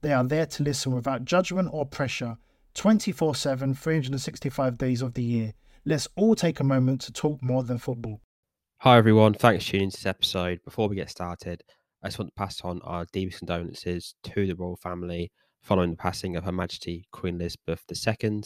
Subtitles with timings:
[0.00, 2.36] They are there to listen without judgment or pressure
[2.74, 5.54] 24 7, 365 days of the year.
[5.84, 8.20] Let's all take a moment to talk more than football.
[8.78, 9.34] Hi, everyone.
[9.34, 10.60] Thanks for tuning into this episode.
[10.64, 11.64] Before we get started,
[12.00, 15.32] I just want to pass on our deepest condolences to the royal family
[15.62, 18.42] following the passing of Her Majesty Queen Elizabeth II.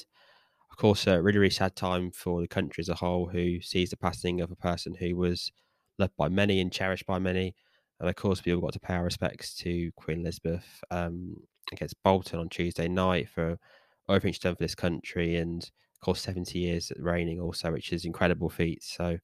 [0.70, 3.91] Of course, a really, really sad time for the country as a whole, who sees
[3.91, 5.53] the passing of a person who was
[5.98, 7.55] loved by many and cherished by many.
[8.03, 11.36] And of course, we all got to pay our respects to Queen Elizabeth um,
[11.70, 13.56] against Bolton on Tuesday night for
[14.09, 18.05] everything she's done for this country, and of course, 70 years reigning also, which is
[18.05, 18.83] incredible feat.
[18.83, 19.19] So,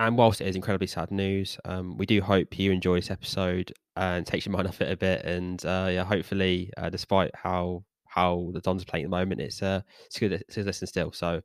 [0.00, 3.72] and whilst it is incredibly sad news, um, we do hope you enjoy this episode
[3.94, 5.24] and takes your mind off it a bit.
[5.24, 9.40] And uh, yeah, hopefully, uh, despite how how the Dons are playing at the moment,
[9.40, 11.12] it's uh, it's good to listen still.
[11.12, 11.40] So.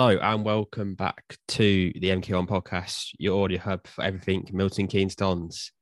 [0.00, 5.14] Hello and welcome back to the MK1 podcast, your audio hub for everything Milton Keynes
[5.14, 5.72] Dons.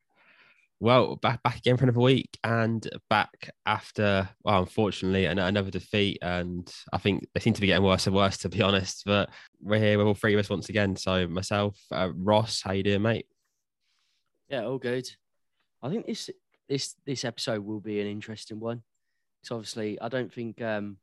[0.80, 6.18] Well, back back again for another week and back after, well, unfortunately, another defeat.
[6.20, 9.04] And I think they seem to be getting worse and worse, to be honest.
[9.06, 9.30] But
[9.60, 10.96] we're here with all three of us once again.
[10.96, 13.26] So myself, uh, Ross, how you doing, mate?
[14.48, 15.08] Yeah, all good.
[15.80, 16.28] I think this
[16.68, 18.82] this this episode will be an interesting one.
[19.40, 20.96] Because obviously, I don't think um,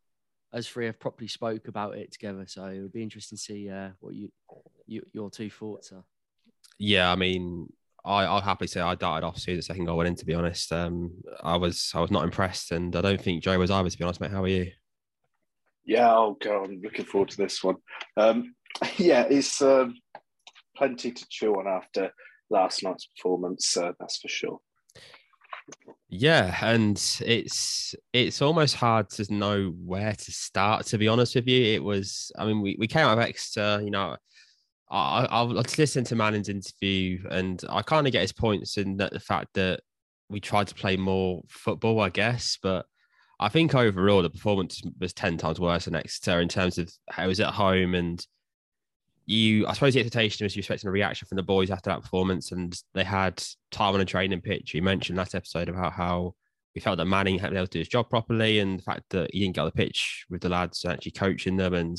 [0.56, 2.46] us three have properly spoke about it together.
[2.48, 4.32] So it'll be interesting to see uh, what you,
[4.88, 6.04] you your two thoughts are.
[6.78, 7.72] Yeah, I mean,
[8.04, 10.16] I, I'll happily say I darted off soon the second goal went in.
[10.16, 11.12] To be honest, um,
[11.44, 13.90] I was I was not impressed, and I don't think Joe was either.
[13.90, 14.72] To be honest, mate, how are you?
[15.86, 16.64] Yeah, I'll go.
[16.64, 17.76] I'm looking forward to this one.
[18.18, 18.56] Um,
[18.98, 19.96] yeah, it's um,
[20.76, 22.12] plenty to chew on after
[22.50, 23.76] last night's performance.
[23.76, 24.60] Uh, that's for sure.
[26.10, 30.86] Yeah, and it's it's almost hard to know where to start.
[30.88, 32.32] To be honest with you, it was.
[32.38, 33.82] I mean, we, we came out of Exeter.
[33.84, 34.16] You know,
[34.90, 38.98] I I, I listened to Manning's interview, and I kind of get his points in
[38.98, 39.82] that the fact that
[40.30, 42.86] we tried to play more football, I guess, but
[43.40, 47.26] I think overall the performance was ten times worse than Exeter in terms of how
[47.26, 48.26] it was at home and
[49.26, 52.02] you, I suppose the expectation was you expecting a reaction from the boys after that
[52.02, 54.74] performance, and they had time on a training pitch.
[54.74, 56.36] You mentioned last episode about how
[56.76, 59.04] we felt that Manning had been able to do his job properly, and the fact
[59.10, 61.74] that he didn't get on the pitch with the lads actually coaching them.
[61.74, 61.98] And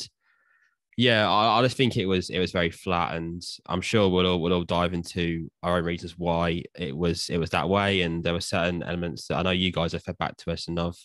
[0.97, 4.27] yeah, I, I, just think it was it was very flat, and I'm sure we'll
[4.27, 8.03] all, we'll all dive into our own reasons why it was it was that way.
[8.03, 10.69] And there were certain elements that I know you guys have fed back to us,
[10.69, 10.99] and I've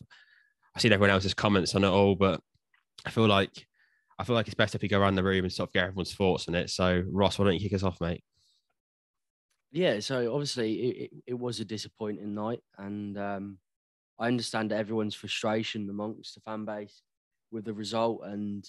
[0.76, 2.42] I've seen everyone else's comments on it all, but
[3.06, 3.66] I feel like
[4.22, 5.86] I feel like it's best if we go around the room and sort of get
[5.86, 6.70] everyone's thoughts on it.
[6.70, 8.23] So, Ross, why don't you kick us off, mate?
[9.72, 13.58] Yeah, so obviously it, it, it was a disappointing night, and um,
[14.20, 17.02] I understand everyone's frustration amongst the fan base
[17.52, 18.64] with the result and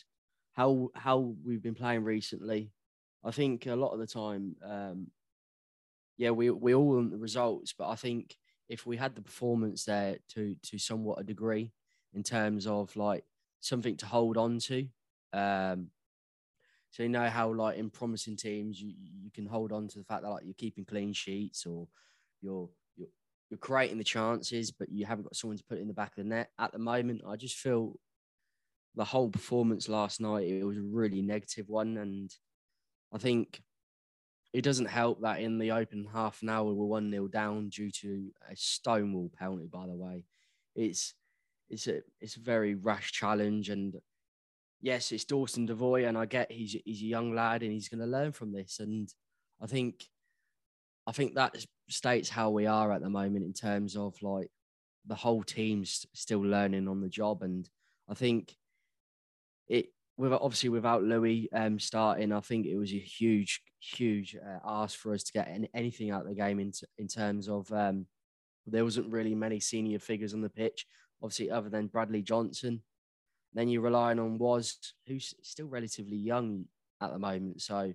[0.53, 2.73] how how we've been playing recently.
[3.23, 5.09] I think a lot of the time, um,
[6.17, 8.39] yeah, we we all want the results, but I think
[8.71, 11.73] if we had the performance there to to somewhat a degree
[12.15, 13.25] in terms of like
[13.61, 14.89] something to hold on to
[15.33, 15.89] um,
[16.91, 20.05] so you know how like in promising teams you, you can hold on to the
[20.05, 21.89] fact that like you're keeping clean sheets or
[22.43, 23.09] you're you're
[23.49, 26.25] you're creating the chances, but you haven't got someone to put in the back of
[26.25, 26.51] the net.
[26.59, 27.99] At the moment, I just feel
[28.95, 32.31] the whole performance last night it was a really negative one, and
[33.13, 33.63] I think
[34.53, 37.91] it doesn't help that in the open half an hour we're one 0 down due
[37.91, 39.67] to a stonewall penalty.
[39.67, 40.27] By the way,
[40.75, 41.15] it's
[41.71, 43.95] it's a it's a very rash challenge, and
[44.83, 48.01] yes, it's Dawson Devoy, and I get he's he's a young lad and he's going
[48.01, 49.09] to learn from this, and
[49.61, 50.05] I think
[51.07, 51.57] I think that
[51.89, 54.51] states how we are at the moment in terms of like
[55.07, 57.69] the whole team's still learning on the job, and
[58.09, 58.55] I think
[59.69, 59.87] it
[60.19, 64.99] with obviously without Louie um, starting, I think it was a huge, huge uh, ask
[64.99, 68.07] for us to get any, anything out of the game in in terms of um,
[68.67, 70.87] there wasn't really many senior figures on the pitch,
[71.23, 72.83] obviously other than Bradley Johnson.
[73.55, 76.65] Then you're relying on Was, who's still relatively young
[77.01, 77.61] at the moment.
[77.63, 77.93] So,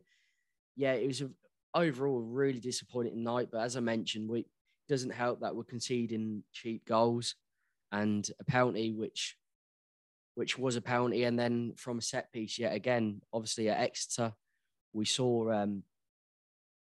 [0.75, 1.29] yeah, it was a,
[1.73, 3.49] overall a really disappointing night.
[3.51, 4.45] But as I mentioned, we
[4.87, 7.35] doesn't help that we're conceding cheap goals
[7.91, 9.35] and a penalty, which
[10.35, 13.21] which was a penalty, and then from a set piece yet again.
[13.33, 14.33] Obviously at Exeter,
[14.93, 15.83] we saw um,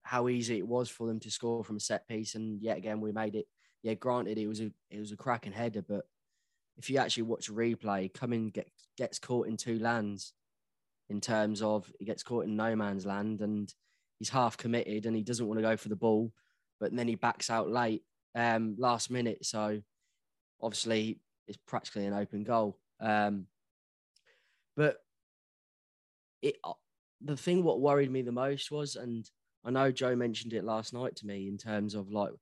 [0.02, 3.00] how easy it was for them to score from a set piece, and yet again
[3.00, 3.46] we made it.
[3.82, 6.04] Yeah, granted it was a it was a cracking header, but
[6.76, 10.32] if you actually watch replay, Cumming get, gets caught in two lands
[11.08, 13.72] in terms of he gets caught in no man's land and
[14.18, 16.32] he's half committed and he doesn't want to go for the ball,
[16.80, 18.02] but then he backs out late,
[18.34, 19.44] um, last minute.
[19.44, 19.80] So
[20.60, 22.78] obviously it's practically an open goal.
[23.00, 23.46] Um,
[24.76, 24.96] but
[26.42, 26.72] it, uh,
[27.22, 29.28] the thing what worried me the most was, and
[29.64, 32.32] I know Joe mentioned it last night to me in terms of like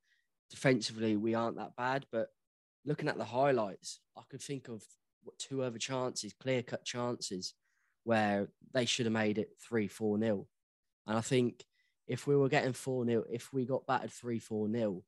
[0.51, 2.29] defensively we aren't that bad, but
[2.85, 4.83] looking at the highlights, I could think of
[5.23, 7.55] what two other chances, clear cut chances,
[8.05, 10.47] where they should have made it three, four nil.
[11.07, 11.65] And I think
[12.07, 15.03] if we were getting four nil, if we got battered three, four nil,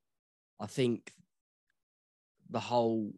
[0.58, 1.12] I think
[2.50, 3.12] the whole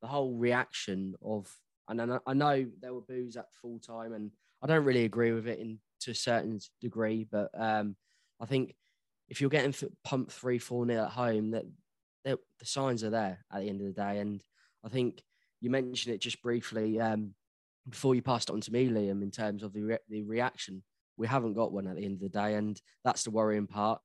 [0.00, 1.48] the whole reaction of
[1.88, 4.30] and I know there were boos at full time, and
[4.62, 7.96] I don't really agree with it in to a certain degree, but um,
[8.40, 8.74] I think
[9.28, 9.74] if you're getting
[10.04, 11.64] pumped three, four nil at home, that
[12.24, 14.18] the signs are there at the end of the day.
[14.18, 14.42] And
[14.84, 15.22] I think
[15.60, 17.34] you mentioned it just briefly um,
[17.88, 20.82] before you passed it on to me, Liam, in terms of the re- the reaction.
[21.16, 24.00] We haven't got one at the end of the day, and that's the worrying part.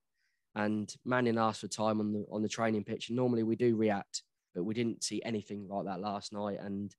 [0.56, 3.76] And Manning asked for time on the on the training pitch, and normally we do
[3.76, 4.24] react,
[4.54, 6.60] but we didn't see anything like that last night.
[6.60, 6.94] And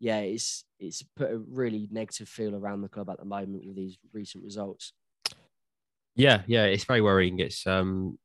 [0.00, 3.76] yeah, it's it's put a really negative feel around the club at the moment with
[3.76, 4.92] these recent results.
[6.14, 7.38] Yeah, yeah, it's very worrying.
[7.38, 8.18] It's um,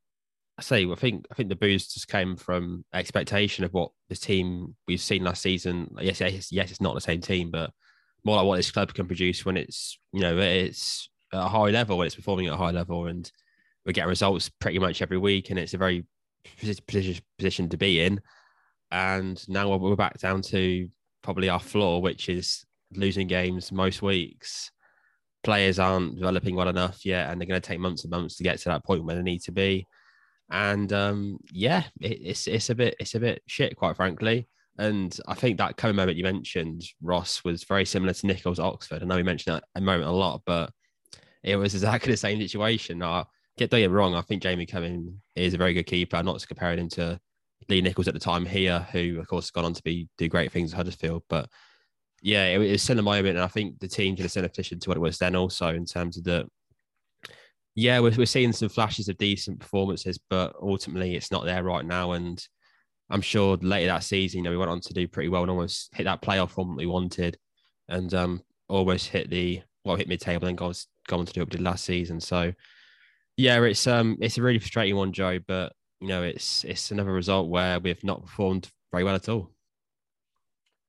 [0.57, 4.15] I say, I think I think the boost just came from expectation of what the
[4.15, 5.95] team we've seen last season.
[6.01, 7.71] Yes, yes, yes, it's not the same team, but
[8.24, 11.69] more like what this club can produce when it's you know it's at a high
[11.69, 13.31] level when it's performing at a high level, and
[13.86, 16.06] we get results pretty much every week, and it's a very
[16.60, 18.19] position position to be in.
[18.89, 20.89] And now we're back down to
[21.21, 24.71] probably our floor, which is losing games most weeks.
[25.44, 28.44] Players aren't developing well enough yet, and they're going to take months and months to
[28.44, 29.86] get to that point where they need to be.
[30.49, 34.47] And um, yeah, it, it's it's a bit it's a bit shit, quite frankly.
[34.79, 39.01] And I think that Cumming moment you mentioned, Ross, was very similar to Nicholls Oxford.
[39.01, 40.71] I know we mentioned that a moment a lot, but
[41.44, 43.01] it was exactly the same situation.
[43.01, 43.25] I
[43.57, 44.15] get don't get wrong.
[44.15, 46.17] I think Jamie Cumming is a very good keeper.
[46.17, 47.19] I'm not comparing him to
[47.69, 50.29] Lee Nicholls at the time here, who of course has gone on to be do
[50.29, 51.23] great things at Huddersfield.
[51.27, 51.50] But
[52.21, 54.50] yeah, it, it was still a moment, and I think the team's in a similar
[54.50, 55.35] position to what it was then.
[55.35, 56.47] Also, in terms of the
[57.77, 61.86] yeah, we're, we're seeing some flashes of decent performances, but ultimately it's not there right
[61.86, 62.13] now.
[62.13, 62.43] And
[63.12, 65.51] I'm sure later that season, you know, we went on to do pretty well and
[65.51, 67.38] almost hit that playoff form that we wanted,
[67.88, 70.74] and um, almost hit the well hit mid table, and go,
[71.07, 72.19] go on to do what we did last season.
[72.19, 72.51] So
[73.38, 77.13] yeah, it's um it's a really frustrating one, Joe, but you know, it's it's another
[77.13, 79.51] result where we've not performed very well at all.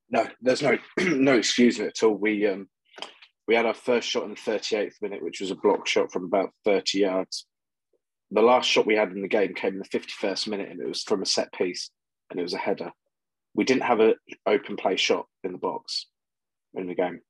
[0.09, 2.15] No, there's no no excuse at all.
[2.15, 2.71] We um
[3.49, 6.25] we had our first shot in the 38th minute, which was a block shot from
[6.25, 7.47] about 30 yards.
[8.31, 10.87] The last shot we had in the game came in the 51st minute, and it
[10.87, 11.91] was from a set piece,
[12.31, 12.93] and it was a header.
[13.55, 14.15] We didn't have an
[14.47, 16.07] open play shot in the box
[16.75, 17.23] in the game.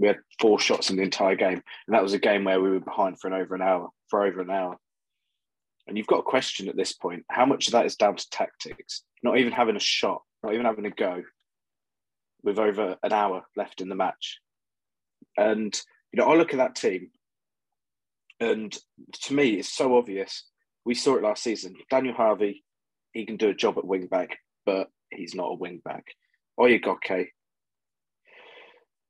[0.00, 2.70] We had four shots in the entire game, and that was a game where we
[2.70, 4.76] were behind for an over an hour, for over an hour.
[5.86, 8.30] And you've got a question at this point how much of that is down to
[8.30, 9.04] tactics?
[9.22, 11.22] Not even having a shot, not even having a go
[12.42, 14.40] with over an hour left in the match.
[15.38, 15.72] And,
[16.12, 17.10] you know, I look at that team,
[18.40, 18.76] and
[19.22, 20.44] to me, it's so obvious.
[20.84, 21.74] We saw it last season.
[21.90, 22.64] Daniel Harvey,
[23.12, 26.04] he can do a job at wing back, but he's not a wing back.
[26.58, 27.28] Oyegoke,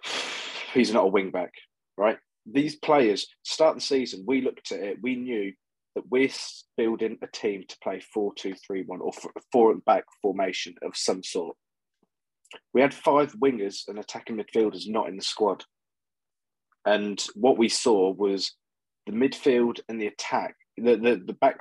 [0.75, 1.53] he's not a wing back,
[1.97, 2.19] right?
[2.51, 4.25] These players start the season.
[4.27, 4.99] We looked at it.
[5.03, 5.53] We knew
[5.95, 6.31] that we're
[6.77, 9.13] building a team to play 4 2 3 1 or
[9.51, 11.57] four and back formation of some sort.
[12.73, 15.65] We had five wingers and attacking midfielders not in the squad.
[16.89, 18.53] And what we saw was
[19.07, 21.61] the midfield and the attack, the the, the back.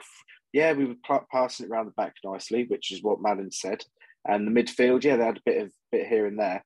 [0.53, 3.83] Yeah, we were passing it around the back nicely, which is what Madden said.
[4.27, 6.63] And the midfield, yeah, they had a bit of bit here and there.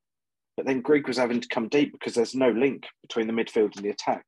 [0.56, 3.76] But then Grigg was having to come deep because there's no link between the midfield
[3.76, 4.26] and the attack.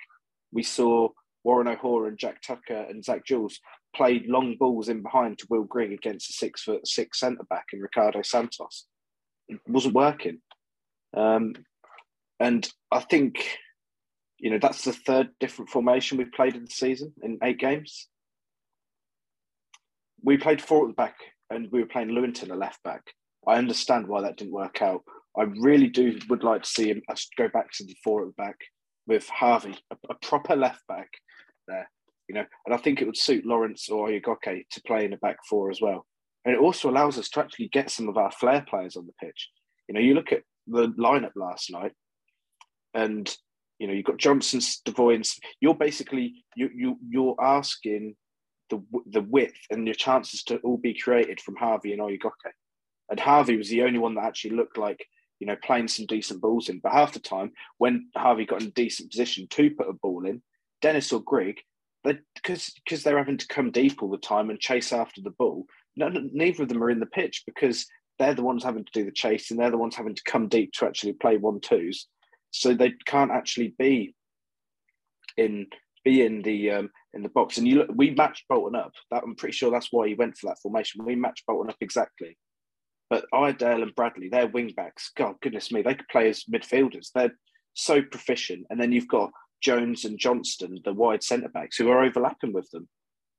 [0.52, 1.10] We saw
[1.44, 3.60] Warren O'Hora and Jack Tucker and Zak Jules
[3.96, 7.66] played long balls in behind to Will Grigg against a six foot six centre back
[7.74, 8.86] in Ricardo Santos.
[9.48, 10.40] It wasn't working.
[11.16, 11.54] Um,
[12.40, 13.58] and I think,
[14.44, 18.10] you know, that's the third different formation we've played in the season in eight games.
[20.22, 21.16] We played four at the back
[21.50, 23.04] and we were playing Lewington a left back.
[23.48, 25.02] I understand why that didn't work out.
[25.38, 28.44] I really do would like to see us go back to the four at the
[28.44, 28.58] back
[29.08, 31.08] with Harvey, a, a proper left back
[31.70, 31.90] there,
[32.28, 35.18] you know, and I think it would suit Lawrence or Oyegoke to play in a
[35.18, 36.06] back four as well.
[36.44, 39.26] And it also allows us to actually get some of our flair players on the
[39.26, 39.52] pitch.
[39.88, 41.94] You know, you look at the lineup last night,
[42.94, 43.34] and
[43.80, 45.22] you know you've got Johnson, Devoy,
[45.60, 48.16] you're basically you you you're asking
[48.70, 52.52] the the width and your chances to all be created from Harvey and Oyegoke.
[53.10, 55.06] And Harvey was the only one that actually looked like
[55.40, 56.80] you know playing some decent balls in.
[56.80, 60.26] But half the time, when Harvey got in a decent position to put a ball
[60.26, 60.42] in,
[60.82, 61.60] Dennis or Grigg,
[62.04, 65.66] because because they're having to come deep all the time and chase after the ball.
[65.96, 67.86] None, neither of them are in the pitch because
[68.18, 69.58] they're the ones having to do the chasing.
[69.58, 72.08] They're the ones having to come deep to actually play one twos
[72.54, 74.16] so they can't actually be
[75.38, 75.68] in
[76.06, 77.58] be in the um, in the box.
[77.58, 78.92] And you look, we matched Bolton up.
[79.12, 81.04] That I'm pretty sure that's why he went for that formation.
[81.04, 82.38] We matched Bolton up exactly.
[83.10, 85.12] But Iredale and Bradley, they're wing backs.
[85.18, 87.10] God goodness me, they could play as midfielders.
[87.14, 87.36] They're
[87.74, 88.66] so proficient.
[88.70, 89.32] And then you've got
[89.62, 92.88] Jones and Johnston, the wide centre backs, who are overlapping with them.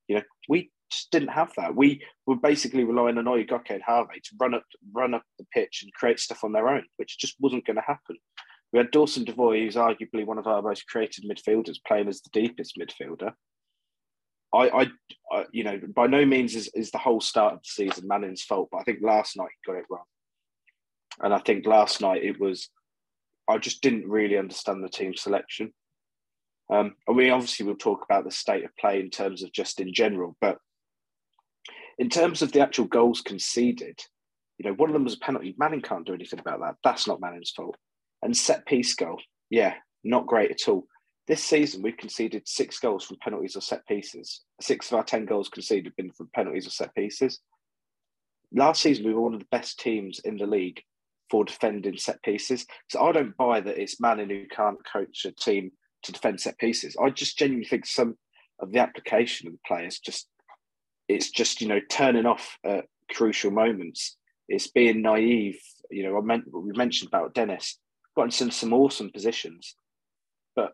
[0.08, 1.74] You know, we just didn't have that.
[1.74, 5.82] We were basically relying on Oyegoke and Harvey to run up run up the pitch
[5.82, 8.16] and create stuff on their own, which just wasn't going to happen.
[8.74, 12.30] We had Dawson Devoy, who's arguably one of our most creative midfielders, playing as the
[12.32, 13.32] deepest midfielder.
[14.52, 14.86] I, I,
[15.30, 18.42] I, you know, by no means is, is the whole start of the season Manning's
[18.42, 20.02] fault, but I think last night he got it wrong.
[21.22, 22.68] And I think last night it was,
[23.48, 25.72] I just didn't really understand the team selection.
[26.68, 29.78] Um, and we obviously will talk about the state of play in terms of just
[29.78, 30.58] in general, but
[31.98, 34.00] in terms of the actual goals conceded,
[34.58, 35.54] you know, one of them was a penalty.
[35.58, 36.74] Manning can't do anything about that.
[36.82, 37.76] That's not Manning's fault.
[38.24, 40.86] And set piece goal, yeah, not great at all.
[41.26, 44.40] This season, we've conceded six goals from penalties or set pieces.
[44.60, 47.40] Six of our 10 goals conceded have been from penalties or set pieces.
[48.50, 50.82] Last season, we were one of the best teams in the league
[51.30, 52.66] for defending set pieces.
[52.88, 55.72] So I don't buy that it's Manning who can't coach a team
[56.04, 56.96] to defend set pieces.
[57.02, 58.16] I just genuinely think some
[58.58, 60.28] of the application of the players just,
[61.08, 64.16] it's just, you know, turning off at crucial moments.
[64.48, 65.60] It's being naive.
[65.90, 67.78] You know, I meant, we mentioned about Dennis
[68.16, 69.76] got into some, some awesome positions,
[70.54, 70.72] but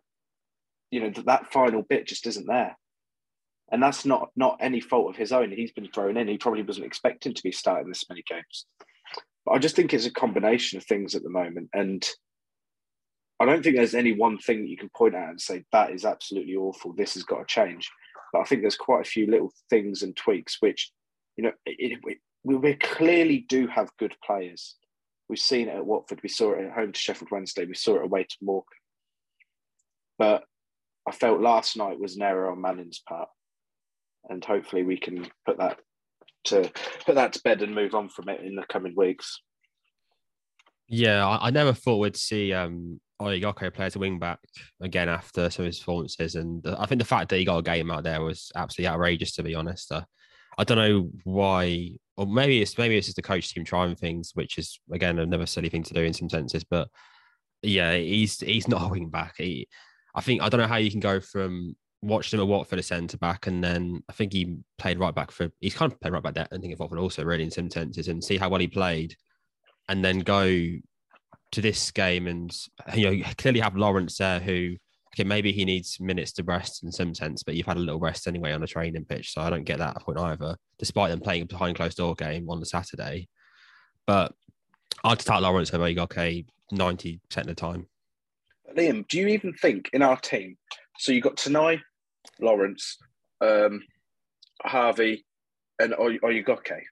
[0.91, 2.77] you know that final bit just isn't there,
[3.71, 5.51] and that's not not any fault of his own.
[5.51, 6.29] He's been thrown in.
[6.29, 8.67] He probably wasn't expecting to be starting this many games.
[9.45, 12.09] But I just think it's a combination of things at the moment, and
[13.41, 15.93] I don't think there's any one thing that you can point at and say that
[15.93, 16.93] is absolutely awful.
[16.93, 17.91] This has got to change.
[18.33, 20.93] But I think there's quite a few little things and tweaks which,
[21.37, 24.77] you know, it, it, we, we clearly do have good players
[25.31, 26.19] We've seen it at Watford.
[26.25, 27.65] We saw it at home to Sheffield Wednesday.
[27.65, 28.67] We saw it away to Morecambe.
[30.19, 30.43] But
[31.07, 33.29] I felt last night was an error on Manning's part,
[34.29, 35.79] and hopefully we can put that
[36.47, 36.69] to
[37.07, 39.41] put that to bed and move on from it in the coming weeks.
[40.89, 44.41] Yeah, I, I never thought we'd see um, Oyegoke play as a wing back
[44.81, 47.63] again after some of his performances, and I think the fact that he got a
[47.63, 49.37] game out there was absolutely outrageous.
[49.37, 50.03] To be honest, uh,
[50.59, 54.33] I don't know why or maybe it's maybe it's just the coach team trying things,
[54.35, 56.65] which is again another silly thing to do in some senses.
[56.65, 56.89] But
[57.63, 59.37] yeah, he's he's not holding back.
[59.39, 59.69] He,
[60.15, 62.83] I think I don't know how you can go from watching him at Watford a
[62.83, 65.49] centre back, and then I think he played right back for.
[65.61, 66.47] He's kind of played right back there.
[66.53, 69.17] I think at Watford also really in some senses, and see how well he played,
[69.89, 70.51] and then go
[71.53, 72.55] to this game and
[72.95, 74.77] you know clearly have Lawrence there who
[75.15, 77.99] okay, maybe he needs minutes to rest in some sense, but you've had a little
[77.99, 79.33] rest anyway on a training pitch.
[79.33, 82.49] So I don't get that point either, despite them playing a behind closed door game
[82.49, 83.29] on the Saturday.
[84.07, 84.33] But
[85.05, 87.87] I'd start Lawrence over okay 90% of the time.
[88.77, 90.57] Liam, do you even think in our team?
[90.99, 91.81] So you've got Tennai,
[92.41, 92.99] Lawrence,
[93.41, 93.83] um,
[94.63, 95.25] Harvey,
[95.81, 96.83] and Oyegoke.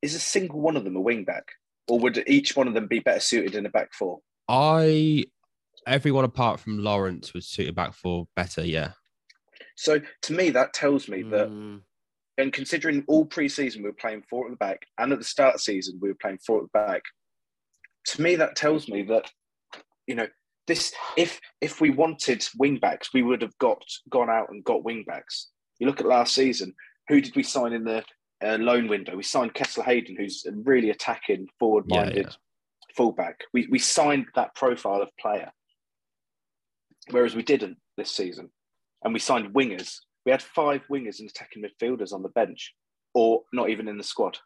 [0.00, 1.44] Is a single one of them a wing back?
[1.88, 4.20] Or would each one of them be better suited in a back four?
[4.48, 5.24] I
[5.86, 8.64] everyone apart from Lawrence was suited back for better.
[8.64, 8.92] Yeah.
[9.76, 11.80] So to me, that tells me that, mm.
[12.38, 15.54] and considering all preseason we were playing four at the back, and at the start
[15.54, 17.02] of the season we were playing four at the back,
[18.08, 19.30] to me that tells me that,
[20.06, 20.26] you know,
[20.66, 24.84] this if if we wanted wing backs, we would have got gone out and got
[24.84, 25.48] wing backs.
[25.78, 26.74] You look at last season.
[27.08, 28.04] Who did we sign in the
[28.44, 29.16] uh, loan window?
[29.16, 32.94] We signed Kesler Hayden, who's a really attacking, forward-minded Yeah, yeah.
[32.96, 33.40] fullback.
[33.52, 35.50] We we signed that profile of player,
[37.10, 38.50] whereas we didn't this season.
[39.04, 39.96] And we signed wingers.
[40.24, 42.72] We had five wingers and attacking midfielders on the bench,
[43.14, 44.38] or not even in the squad.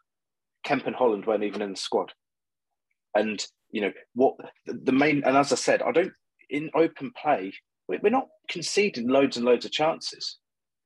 [0.63, 2.11] Kemp and Holland weren't even in the squad.
[3.15, 4.35] And you know what
[4.65, 6.13] the main and as I said, I don't
[6.49, 7.53] in open play.
[7.87, 10.37] we- We're not conceding loads and loads of chances.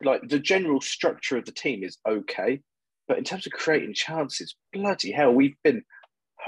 [0.03, 2.61] Like the general structure of the team is okay,
[3.07, 5.83] but in terms of creating chances, bloody hell, we've been.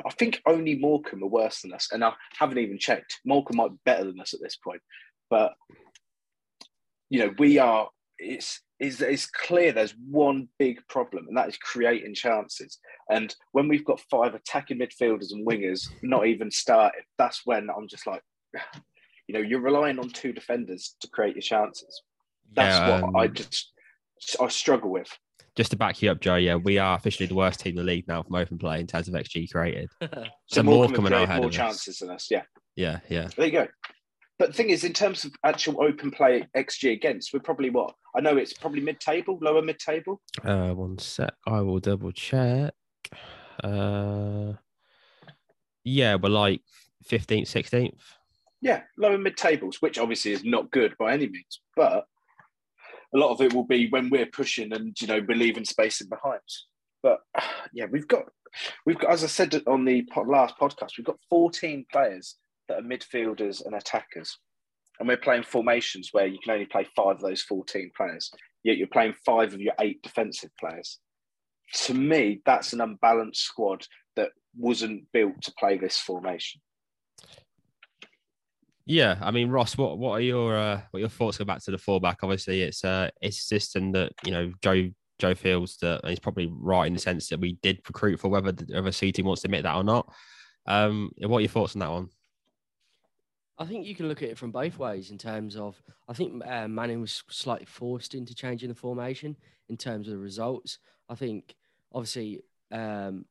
[0.05, 3.19] I think only Morecambe are worse than us, and I haven't even checked.
[3.25, 4.81] Morecambe might be better than us at this point,
[5.33, 5.53] but
[7.09, 7.89] you know we are.
[8.19, 12.77] It's it's, it's clear there's one big problem, and that is creating chances.
[13.09, 17.87] And when we've got five attacking midfielders and wingers not even starting, that's when I'm
[17.87, 18.21] just like,
[19.27, 22.03] you know, you're relying on two defenders to create your chances.
[22.55, 23.71] That's Yeah, what I um, just
[24.39, 25.09] I struggle with.
[25.55, 26.35] Just to back you up, Joe.
[26.35, 28.85] Yeah, we are officially the worst team in the league now from open play in
[28.87, 29.89] terms of XG created.
[30.01, 31.57] So, So Morecambe Morecambe have are now created ahead more of us.
[31.57, 32.27] chances than us.
[32.29, 32.43] Yeah,
[32.75, 33.29] Yeah, yeah.
[33.37, 33.67] there you go.
[34.39, 37.93] But the thing is, in terms of actual open play XG against, we're probably what
[38.15, 40.21] I know it's probably mid-table, lower mid-table.
[40.43, 41.33] Uh, one sec.
[41.47, 42.73] I will double check.
[43.63, 44.53] Uh,
[45.83, 46.61] yeah, we're like
[47.09, 47.99] 15th, 16th.
[48.61, 52.05] Yeah, lower mid-tables, which obviously is not good by any means, but
[53.13, 56.01] a lot of it will be when we're pushing and you know we're leaving space
[56.01, 56.41] in behind.
[57.01, 57.19] But
[57.73, 58.23] yeah, we've got
[58.85, 62.35] we've got as I said on the last podcast, we've got 14 players
[62.67, 64.37] that are midfielders and attackers,
[64.99, 68.31] and we're playing formations where you can only play five of those 14 players.
[68.63, 70.99] Yet you're playing five of your eight defensive players.
[71.85, 76.61] To me, that's an unbalanced squad that wasn't built to play this formation.
[78.85, 81.63] Yeah, I mean, Ross, what what are your uh, what are your thoughts go back
[81.63, 82.19] to the fullback?
[82.21, 84.89] Obviously, it's uh, it's a system that you know Joe
[85.19, 88.51] Joe feels that he's probably right in the sense that we did recruit for whether
[88.51, 88.91] the other
[89.23, 90.11] wants to admit that or not.
[90.65, 92.09] Um, what are your thoughts on that one?
[93.57, 96.45] I think you can look at it from both ways in terms of I think
[96.45, 99.37] uh, Manning was slightly forced into changing the formation
[99.69, 100.79] in terms of the results.
[101.07, 101.55] I think
[101.91, 103.25] obviously um,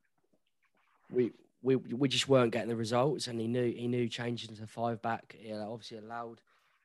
[1.11, 1.33] we
[1.63, 5.03] we we just weren't getting the results, and he knew he knew changing to five
[5.03, 6.41] back you know, obviously allowed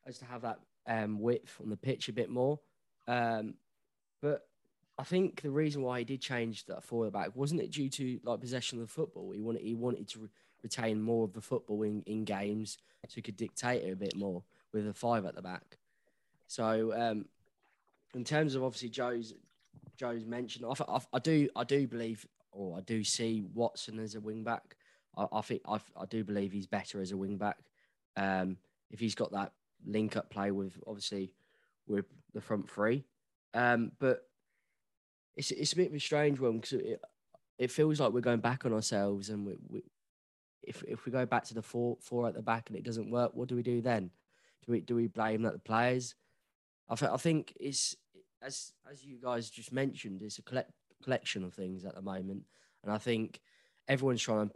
[0.08, 2.60] us to have that um, width on the pitch a bit more.
[3.08, 3.56] Um,
[4.22, 4.48] but
[4.98, 8.20] I think the reason why he did change that forward back wasn't it due to
[8.24, 9.32] like possession of the football.
[9.32, 10.30] He wanted he wanted to
[10.64, 14.16] retain more of the football in, in games so he could dictate it a bit
[14.16, 14.44] more
[14.74, 15.78] with a five at the back.
[16.48, 17.26] So um,
[18.16, 19.34] in terms of obviously Joe's
[19.98, 24.16] Joe's mentioned, I, I, I do I do believe or I do see Watson as
[24.16, 24.76] a wing back.
[25.16, 27.58] I, I think I, I do believe he's better as a wing back.
[28.16, 28.58] Um,
[28.92, 29.54] if he's got that
[29.86, 31.34] link up play with obviously
[31.88, 33.06] with the front three.
[33.54, 34.28] Um, but
[35.36, 37.02] it's it's a bit of a strange one because it,
[37.58, 39.84] it feels like we're going back on ourselves and we, we
[40.68, 43.10] if if we go back to the four four at the back and it doesn't
[43.10, 44.12] work, what do we do then?
[44.66, 46.14] Do we do we blame that the players?
[46.90, 47.96] I th- I think it's
[48.42, 50.72] as as you guys just mentioned, it's a collect,
[51.04, 52.44] collection of things at the moment,
[52.84, 53.40] and I think
[53.88, 54.54] everyone's trying to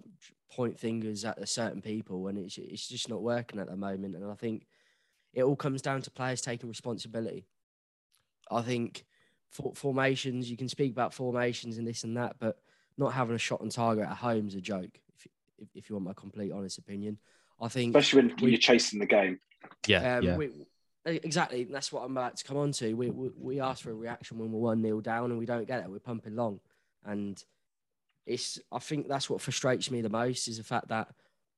[0.52, 4.16] point fingers at certain people, and it's it's just not working at the moment.
[4.16, 4.68] And I think
[5.34, 7.48] it all comes down to players taking responsibility.
[8.50, 9.06] I think
[9.50, 12.58] for, formations, you can speak about formations and this and that, but
[12.98, 15.00] not having a shot on target at home is a joke.
[15.62, 17.18] If if, if you want my complete honest opinion,
[17.60, 19.40] I think Especially when we- you're chasing the game.
[19.86, 20.38] Yeah, um, yeah.
[20.38, 20.50] we,
[21.06, 21.66] exactly.
[21.66, 22.94] That's what I'm about to come on to.
[22.94, 25.68] We, we we ask for a reaction when we're one nil down and we don't
[25.68, 25.90] get it.
[25.90, 26.60] We're pumping long,
[27.06, 27.42] and
[28.26, 28.60] it's.
[28.72, 31.10] I think that's what frustrates me the most is the fact that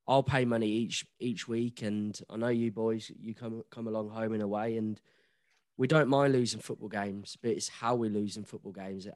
[0.05, 3.09] I'll pay money each each week, and I know you boys.
[3.17, 4.99] You come come along home in a way, and
[5.77, 9.07] we don't mind losing football games, but it's how we lose in football games.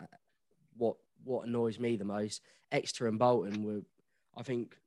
[0.77, 2.41] What what annoys me the most.
[2.71, 3.81] Exeter and Bolton were,
[4.37, 4.77] I think,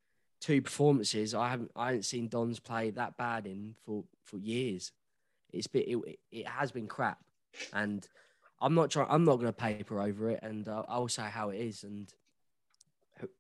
[0.40, 4.92] two performances I haven't I haven't seen Dons play that bad in for for years.
[5.52, 7.18] It's been it, it has been crap,
[7.72, 8.06] and
[8.60, 9.08] I'm not trying.
[9.10, 11.84] I'm not going to paper over it, and uh, I'll say how it is.
[11.84, 12.12] And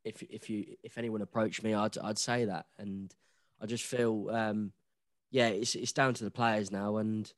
[0.04, 2.66] if if you if anyone approached me, I'd I'd say that.
[2.78, 3.14] And
[3.60, 4.72] I just feel, um,
[5.30, 6.96] yeah, it's it's down to the players now.
[6.96, 7.32] And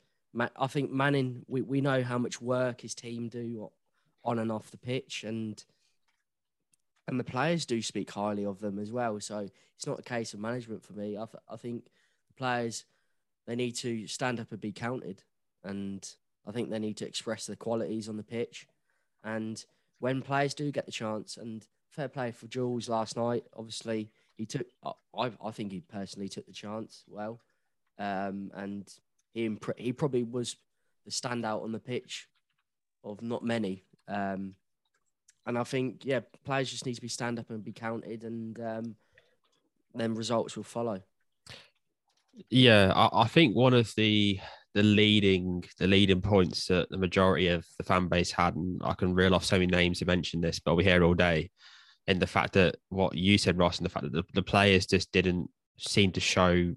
[0.56, 3.70] I think Manning, we we know how much work his team do
[4.24, 5.62] on and off the pitch, and
[7.12, 9.20] and the players do speak highly of them as well.
[9.20, 9.46] So
[9.76, 11.18] it's not a case of management for me.
[11.18, 11.84] I, th- I think
[12.28, 12.86] the players
[13.46, 15.22] they need to stand up and be counted,
[15.62, 16.08] and
[16.46, 18.66] I think they need to express their qualities on the pitch.
[19.22, 19.62] And
[19.98, 24.46] when players do get the chance, and fair play for Jules last night, obviously he
[24.46, 24.66] took.
[25.14, 27.40] I I think he personally took the chance well,
[27.98, 28.90] um, and
[29.34, 30.56] he he probably was
[31.04, 32.26] the standout on the pitch
[33.04, 33.84] of not many.
[34.08, 34.54] Um,
[35.46, 38.58] and I think yeah, players just need to be stand up and be counted, and
[38.60, 38.96] um,
[39.94, 41.00] then results will follow.
[42.48, 44.38] Yeah, I, I think one of the
[44.74, 48.94] the leading the leading points that the majority of the fan base had, and I
[48.94, 51.50] can reel off so many names to mention this, but we're here all day.
[52.08, 54.86] In the fact that what you said, Ross, and the fact that the, the players
[54.86, 56.74] just didn't seem to show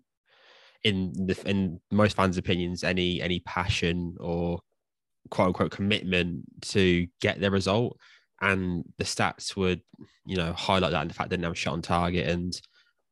[0.84, 4.60] in the in most fans' opinions any any passion or
[5.30, 7.97] quote unquote commitment to get their result.
[8.41, 9.82] And the stats would,
[10.26, 12.28] you know, highlight that and the fact they didn't have a shot on target.
[12.28, 12.60] And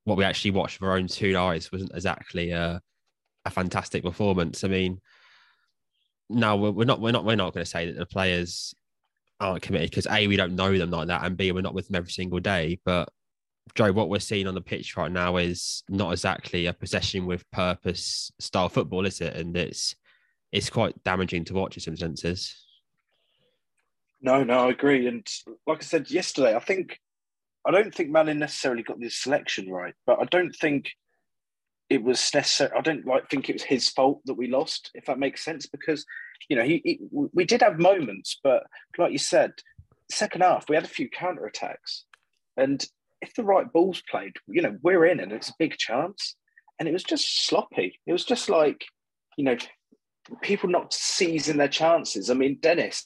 [0.03, 2.81] what we actually watched with our own two eyes wasn't exactly a,
[3.45, 4.63] a fantastic performance.
[4.63, 4.99] I mean,
[6.29, 8.73] no, we're not we're not we're not going to say that the players
[9.39, 11.87] aren't committed because a we don't know them like that, and b we're not with
[11.87, 12.79] them every single day.
[12.83, 13.09] But
[13.75, 17.49] Joe, what we're seeing on the pitch right now is not exactly a possession with
[17.51, 19.35] purpose style football, is it?
[19.35, 19.95] And it's
[20.51, 22.55] it's quite damaging to watch in some senses.
[24.23, 25.07] No, no, I agree.
[25.07, 25.27] And
[25.67, 26.99] like I said yesterday, I think
[27.65, 30.91] I don't think Manning necessarily got the selection right, but I don't think
[31.89, 32.71] it was necessary.
[32.75, 35.67] I don't like think it was his fault that we lost, if that makes sense,
[35.67, 36.05] because
[36.49, 38.63] you know he, he we did have moments, but
[38.97, 39.51] like you said,
[40.09, 42.05] second half we had a few counter attacks,
[42.55, 42.85] and
[43.21, 46.35] if the right balls played, you know we're in, and it's a big chance,
[46.79, 47.99] and it was just sloppy.
[48.07, 48.85] It was just like
[49.37, 49.57] you know
[50.41, 52.29] people not seizing their chances.
[52.29, 53.03] I mean Dennis,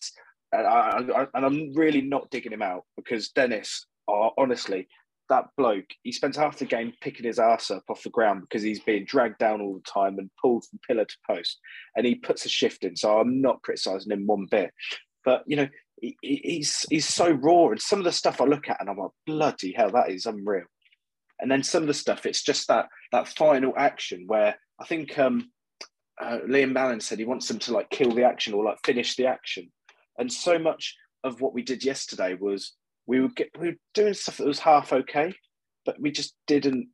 [0.51, 4.87] and, I, I, and I'm really not digging him out because Dennis, oh, honestly,
[5.29, 8.63] that bloke, he spends half the game picking his ass up off the ground because
[8.63, 11.59] he's being dragged down all the time and pulled from pillar to post,
[11.95, 12.95] and he puts a shift in.
[12.95, 14.71] So I'm not criticising him one bit,
[15.25, 15.67] but you know
[16.01, 18.97] he, he's he's so raw, and some of the stuff I look at and I'm
[18.97, 20.65] like, bloody hell, that is unreal.
[21.39, 25.17] And then some of the stuff, it's just that that final action where I think
[25.19, 25.51] um,
[26.21, 29.15] uh, Liam Manning said he wants them to like kill the action or like finish
[29.15, 29.71] the action,
[30.17, 32.73] and so much of what we did yesterday was
[33.05, 35.33] we were get, we were doing stuff that was half okay,
[35.85, 36.89] but we just didn't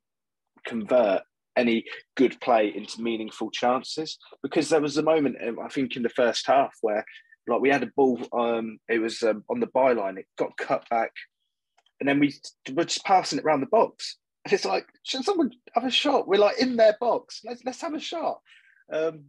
[0.65, 1.21] convert
[1.55, 1.83] any
[2.15, 4.17] good play into meaningful chances.
[4.41, 7.05] Because there was a moment um, I think in the first half where
[7.47, 10.87] like we had a ball um it was um, on the byline it got cut
[10.89, 11.11] back
[11.99, 12.33] and then we
[12.73, 14.17] were just passing it around the box.
[14.45, 16.27] And it's like should someone have a shot?
[16.27, 17.41] We're like in their box.
[17.43, 18.39] Let's let's have a shot.
[18.91, 19.25] Um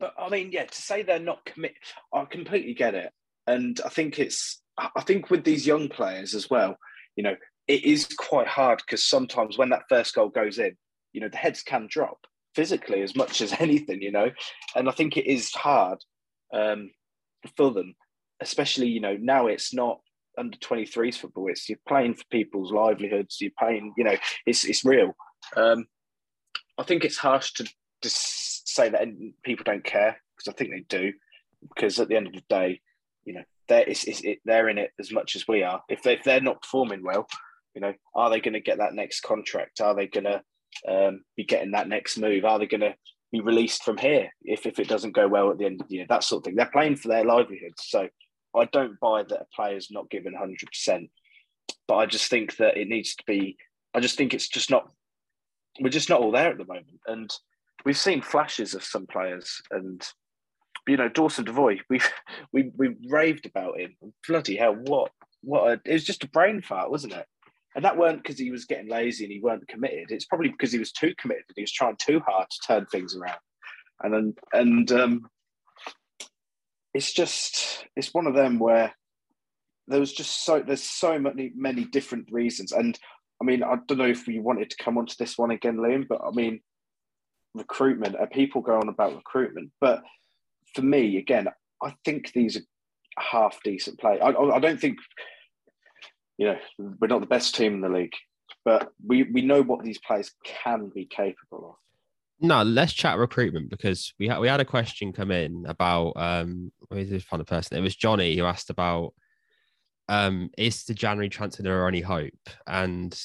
[0.00, 1.74] but I mean yeah to say they're not commit
[2.12, 3.12] I completely get it
[3.46, 6.76] and I think it's I think with these young players as well,
[7.16, 7.36] you know,
[7.68, 10.76] it is quite hard because sometimes when that first goal goes in,
[11.12, 12.18] you know, the heads can drop
[12.54, 14.30] physically as much as anything, you know,
[14.74, 15.98] and I think it is hard
[16.52, 16.90] um,
[17.56, 17.94] for them,
[18.40, 20.00] especially you know now it's not
[20.36, 21.48] under 23s football.
[21.48, 23.40] It's you're playing for people's livelihoods.
[23.40, 25.14] You're paying, you know, it's it's real.
[25.56, 25.86] Um,
[26.78, 27.68] I think it's harsh to
[28.02, 28.16] just
[28.74, 29.08] say that
[29.44, 31.12] people don't care because I think they do.
[31.74, 32.80] Because at the end of the day,
[33.24, 35.82] you know, they're it's, it's, it, they're in it as much as we are.
[35.88, 37.26] If they, if they're not performing well,
[37.74, 39.80] you know, are they going to get that next contract?
[39.80, 40.42] Are they going to
[40.88, 42.44] um, be getting that next move?
[42.44, 42.94] Are they going to
[43.32, 45.96] be released from here if if it doesn't go well at the end of the
[45.96, 46.06] year?
[46.08, 46.56] That sort of thing.
[46.56, 48.08] They're playing for their livelihoods, so
[48.56, 51.10] I don't buy that a player's not given hundred percent.
[51.88, 53.56] But I just think that it needs to be.
[53.94, 54.90] I just think it's just not.
[55.80, 57.30] We're just not all there at the moment, and
[57.84, 60.06] we've seen flashes of some players, and
[60.86, 62.00] you know, Dawson Devoy, we
[62.52, 63.96] we we raved about him.
[64.26, 65.10] Bloody hell, what
[65.42, 67.26] what a, it was just a brain fart, wasn't it?
[67.74, 70.10] And that weren't because he was getting lazy and he weren't committed.
[70.10, 72.86] It's probably because he was too committed and he was trying too hard to turn
[72.86, 73.38] things around.
[74.02, 75.28] And then and um,
[76.92, 78.94] it's just it's one of them where
[79.88, 82.72] there was just so there's so many many different reasons.
[82.72, 82.98] And
[83.42, 86.06] I mean, I don't know if we wanted to come onto this one again, Liam,
[86.08, 86.60] but I mean,
[87.54, 88.16] recruitment.
[88.16, 90.02] Are people go on about recruitment, but
[90.74, 91.48] for me, again,
[91.82, 92.62] I think these are
[93.18, 94.18] half decent play.
[94.20, 94.98] I, I don't think,
[96.36, 98.14] you know, we're not the best team in the league,
[98.64, 101.74] but we, we know what these players can be capable of.
[102.40, 106.72] No, let's chat recruitment because we had we had a question come in about um
[106.90, 107.76] who's this fun person?
[107.76, 109.14] It was Johnny who asked about
[110.08, 112.32] um is the January transfer there any hope?
[112.66, 113.18] And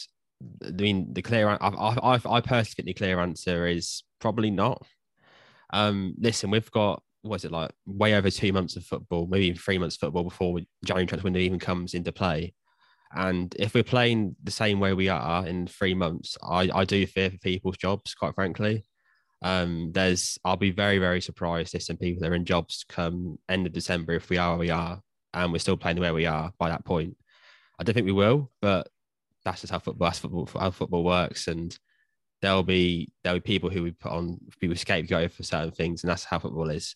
[0.63, 4.85] I mean the clear I I, I personally think the clear answer is probably not.
[5.71, 9.59] Um, listen, we've got was it like way over two months of football, maybe even
[9.59, 12.53] three months of football before January transfer window even comes into play.
[13.13, 17.05] And if we're playing the same way we are in three months, I, I do
[17.07, 18.85] fear for people's jobs, quite frankly.
[19.41, 23.39] Um, there's I'll be very, very surprised if some people that are in jobs come
[23.47, 25.01] end of December if we are where we are
[25.33, 27.15] and we're still playing where we are by that point.
[27.79, 28.89] I don't think we will, but
[29.45, 31.47] that's just how football, that's football, how football works.
[31.47, 31.77] And
[32.41, 36.09] there'll be there'll be people who we put on people scapegoat for certain things, and
[36.09, 36.95] that's how football is.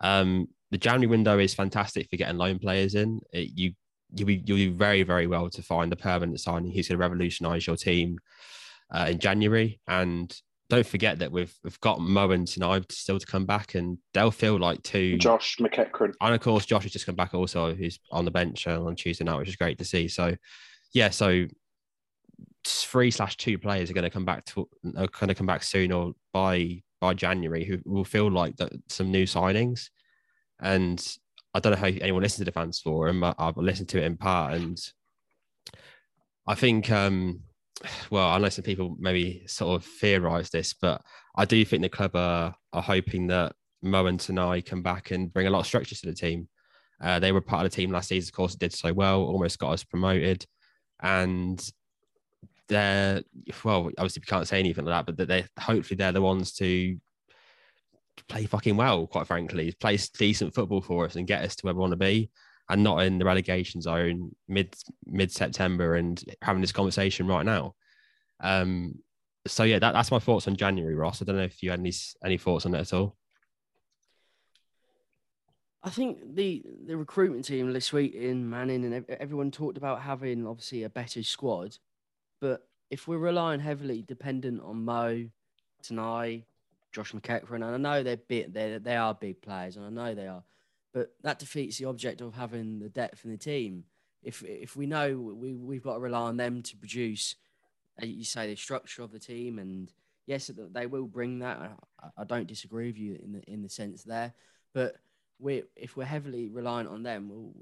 [0.00, 3.20] Um, the January window is fantastic for getting loan players in.
[3.32, 3.72] It, you
[4.14, 7.02] you'll be you'll do very very well to find a permanent signing who's going to
[7.02, 8.18] revolutionise your team
[8.90, 9.80] uh, in January.
[9.88, 10.34] And
[10.68, 14.30] don't forget that we've we've got Mo and Tennai still to come back, and they'll
[14.30, 15.18] feel like two.
[15.18, 16.14] Josh McEachran.
[16.20, 18.96] And of course, Josh has just come back also, who's on the bench uh, on
[18.96, 20.08] Tuesday night, which is great to see.
[20.08, 20.36] So,
[20.92, 21.46] yeah, so
[22.66, 25.62] three slash two players are going to come back to are going to come back
[25.62, 29.90] soon or by by January who will feel like that some new signings.
[30.60, 31.04] And
[31.54, 33.20] I don't know how anyone listens to the fans forum.
[33.20, 34.78] But I've listened to it in part, and
[36.46, 37.40] I think, um,
[38.10, 41.02] well, unless some people maybe sort of theorise this, but
[41.36, 45.32] I do think the club are, are hoping that Mo and Tennai come back and
[45.32, 46.48] bring a lot of structure to the team.
[47.02, 49.58] Uh, they were part of the team last season, of course, did so well, almost
[49.58, 50.46] got us promoted,
[51.02, 51.70] and
[52.68, 53.22] they're
[53.64, 56.98] well, obviously we can't say anything like that, but they hopefully they're the ones to
[58.28, 61.74] play fucking well, quite frankly, play decent football for us and get us to where
[61.74, 62.30] we want to be,
[62.68, 64.74] and not in the relegation zone mid
[65.06, 67.74] mid September and having this conversation right now.
[68.40, 68.96] Um,
[69.46, 71.22] so yeah, that, that's my thoughts on January, Ross.
[71.22, 71.92] I don't know if you had any
[72.24, 73.16] any thoughts on it at all.
[75.82, 80.44] I think the the recruitment team, this week in Manning, and everyone talked about having
[80.46, 81.76] obviously a better squad,
[82.40, 85.28] but if we're relying heavily dependent on Mo,
[85.82, 86.44] Tennai,
[86.92, 90.14] Josh McEachran, and I know they're big, they they are big players, and I know
[90.14, 90.42] they are,
[90.92, 93.84] but that defeats the object of having the depth in the team.
[94.22, 97.36] If if we know we we've got to rely on them to produce,
[98.02, 99.92] uh, you say the structure of the team, and
[100.26, 101.58] yes, they will bring that.
[102.02, 104.32] I, I don't disagree with you in the in the sense there,
[104.72, 104.96] but
[105.38, 107.52] we if we're heavily reliant on them, well,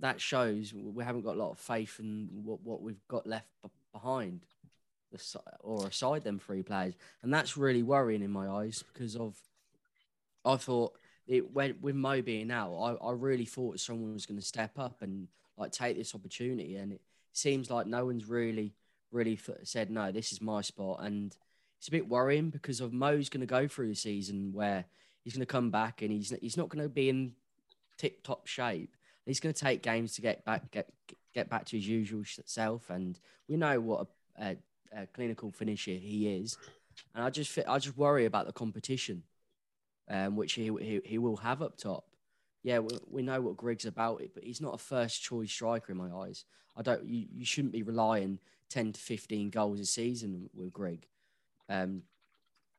[0.00, 3.46] that shows we haven't got a lot of faith in what, what we've got left
[4.02, 4.40] behind
[5.12, 9.34] the or aside them three players, and that's really worrying in my eyes because of
[10.44, 10.92] I thought
[11.26, 12.74] it went with Mo being out.
[12.74, 16.76] I, I really thought someone was going to step up and like take this opportunity,
[16.76, 17.00] and it
[17.32, 18.74] seems like no one's really
[19.12, 20.12] really said no.
[20.12, 21.34] This is my spot, and
[21.78, 24.84] it's a bit worrying because of Mo's going to go through a season where
[25.24, 27.32] he's going to come back and he's he's not going to be in
[27.96, 28.94] tip top shape.
[29.24, 30.88] He's going to take games to get back get
[31.36, 34.06] get back to his usual self, and we know what
[34.38, 34.56] a, a
[35.02, 36.56] uh, clinical finisher he is,
[37.14, 39.22] and I just I just worry about the competition,
[40.08, 42.04] um, which he, he he will have up top.
[42.62, 45.92] Yeah, we, we know what Grigg's about it, but he's not a first choice striker
[45.92, 46.46] in my eyes.
[46.76, 47.04] I don't.
[47.04, 48.38] You, you shouldn't be relying
[48.70, 51.06] ten to fifteen goals a season with Grig.
[51.68, 52.02] Um,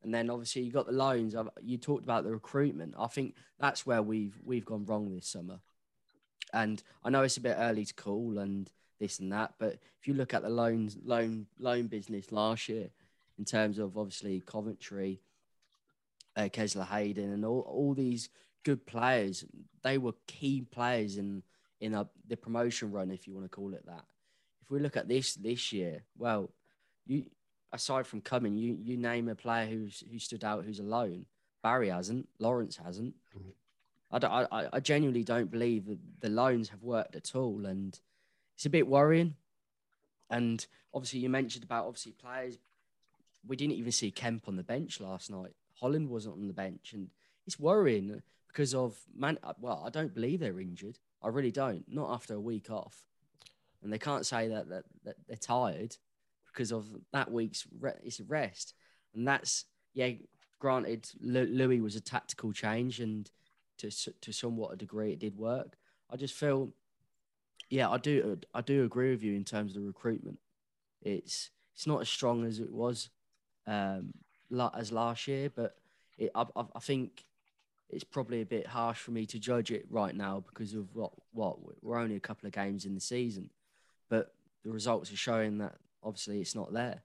[0.02, 1.34] and then obviously you got the loans.
[1.62, 2.94] You talked about the recruitment.
[2.98, 5.60] I think that's where we've we've gone wrong this summer.
[6.52, 9.54] And I know it's a bit early to call, and this and that.
[9.58, 12.90] But if you look at the loans loan loan business last year,
[13.38, 15.20] in terms of obviously Coventry,
[16.36, 18.28] uh, Kesler Hayden, and all, all these
[18.64, 19.44] good players,
[19.82, 21.42] they were key players in
[21.80, 24.04] in a, the promotion run, if you want to call it that.
[24.62, 26.50] If we look at this this year, well,
[27.06, 27.24] you
[27.72, 31.26] aside from Cumming, you you name a player who's who stood out who's alone.
[31.62, 32.28] Barry hasn't.
[32.38, 33.14] Lawrence hasn't.
[34.10, 37.66] I, don't, I, I genuinely don't believe that the loans have worked at all.
[37.66, 37.98] And
[38.54, 39.34] it's a bit worrying.
[40.30, 42.58] And obviously, you mentioned about obviously players.
[43.46, 45.52] We didn't even see Kemp on the bench last night.
[45.80, 47.08] Holland wasn't on the bench, and
[47.46, 49.38] it's worrying because of man.
[49.60, 50.98] Well, I don't believe they're injured.
[51.22, 51.84] I really don't.
[51.88, 53.06] Not after a week off,
[53.82, 55.96] and they can't say that that, that they're tired
[56.46, 58.74] because of that week's re- it's rest,
[59.14, 60.10] and that's yeah.
[60.60, 63.30] Granted, Louie was a tactical change, and
[63.78, 65.76] to to somewhat a degree, it did work.
[66.10, 66.72] I just feel
[67.70, 68.38] yeah, I do.
[68.54, 70.38] I do agree with you in terms of the recruitment.
[71.02, 73.10] It's it's not as strong as it was
[73.66, 74.14] um,
[74.74, 75.76] as last year, but
[76.16, 77.24] it, I, I think
[77.90, 81.12] it's probably a bit harsh for me to judge it right now because of what
[81.32, 83.50] what we're only a couple of games in the season,
[84.08, 87.02] but the results are showing that obviously it's not there.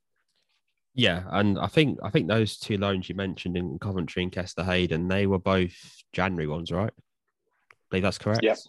[0.95, 4.65] Yeah, and I think I think those two loans you mentioned in Coventry and Kesler
[4.65, 5.73] Hayden, they were both
[6.13, 6.91] January ones, right?
[6.93, 8.43] I believe that's correct.
[8.43, 8.67] Yes.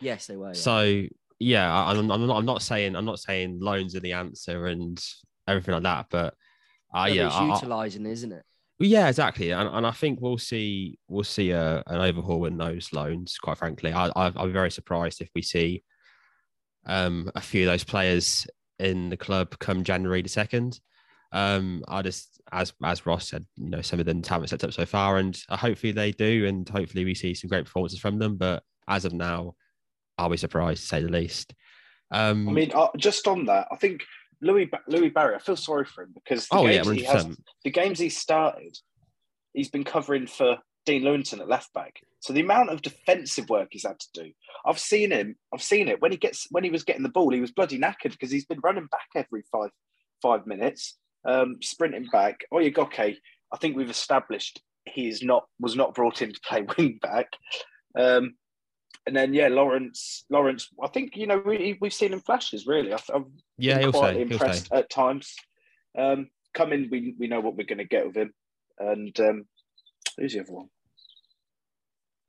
[0.00, 0.48] Yes, they were.
[0.48, 0.52] Yeah.
[0.54, 1.02] So
[1.38, 2.36] yeah, I'm, I'm not.
[2.38, 2.96] I'm not saying.
[2.96, 5.02] I'm not saying loans are the answer and
[5.46, 6.06] everything like that.
[6.10, 6.34] But
[6.94, 8.42] uh, yeah, it's utilizing, isn't it?
[8.78, 9.50] Yeah, exactly.
[9.50, 10.98] And, and I think we'll see.
[11.08, 13.38] We'll see a, an overhaul in those loans.
[13.38, 15.82] Quite frankly, I, I I'm very surprised if we see
[16.86, 18.46] um a few of those players
[18.78, 20.80] in the club come January the second.
[21.32, 24.72] Um, I just, as as Ross said, you know, some of them haven't stepped up
[24.72, 28.36] so far, and hopefully they do, and hopefully we see some great performances from them.
[28.36, 29.54] But as of now,
[30.18, 31.54] I'll be surprised to say the least.
[32.10, 34.04] Um, I mean, uh, just on that, I think
[34.40, 37.26] Louie Louie Barry, I feel sorry for him because the Oh yeah, games he has,
[37.64, 38.76] the games he started,
[39.52, 42.00] he's been covering for Dean Lewington at left back.
[42.20, 44.32] So the amount of defensive work he's had to do,
[44.64, 45.36] I've seen him.
[45.52, 47.78] I've seen it when he gets when he was getting the ball, he was bloody
[47.78, 49.70] knackered because he's been running back every five
[50.22, 52.44] five minutes, um, sprinting back.
[52.52, 53.16] Oyegoke,
[53.52, 57.28] I think we've established he is not was not brought in to play wing back.
[57.98, 58.34] Um,
[59.06, 60.24] and then yeah, Lawrence.
[60.30, 60.68] Lawrence.
[60.82, 62.66] I think you know we, we've seen him flashes.
[62.66, 64.18] Really, I, I'm Yeah, he'll quite stay.
[64.18, 65.34] He'll impressed at times.
[65.96, 68.32] Um, come in, we we know what we're going to get with him.
[68.78, 69.44] And um,
[70.18, 70.68] who's the other one?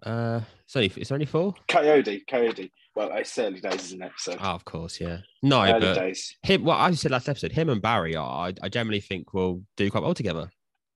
[0.04, 1.56] Uh, it's only it's only four.
[1.68, 2.24] Coyote.
[2.30, 2.72] Coyote.
[2.96, 4.12] Well, it's early days, isn't it?
[4.18, 5.20] So Oh, of course, yeah.
[5.44, 6.36] No, early but days.
[6.44, 6.64] him.
[6.64, 8.48] Well, as you said last episode, him and Barry are.
[8.48, 10.50] I, I generally think will do quite well together.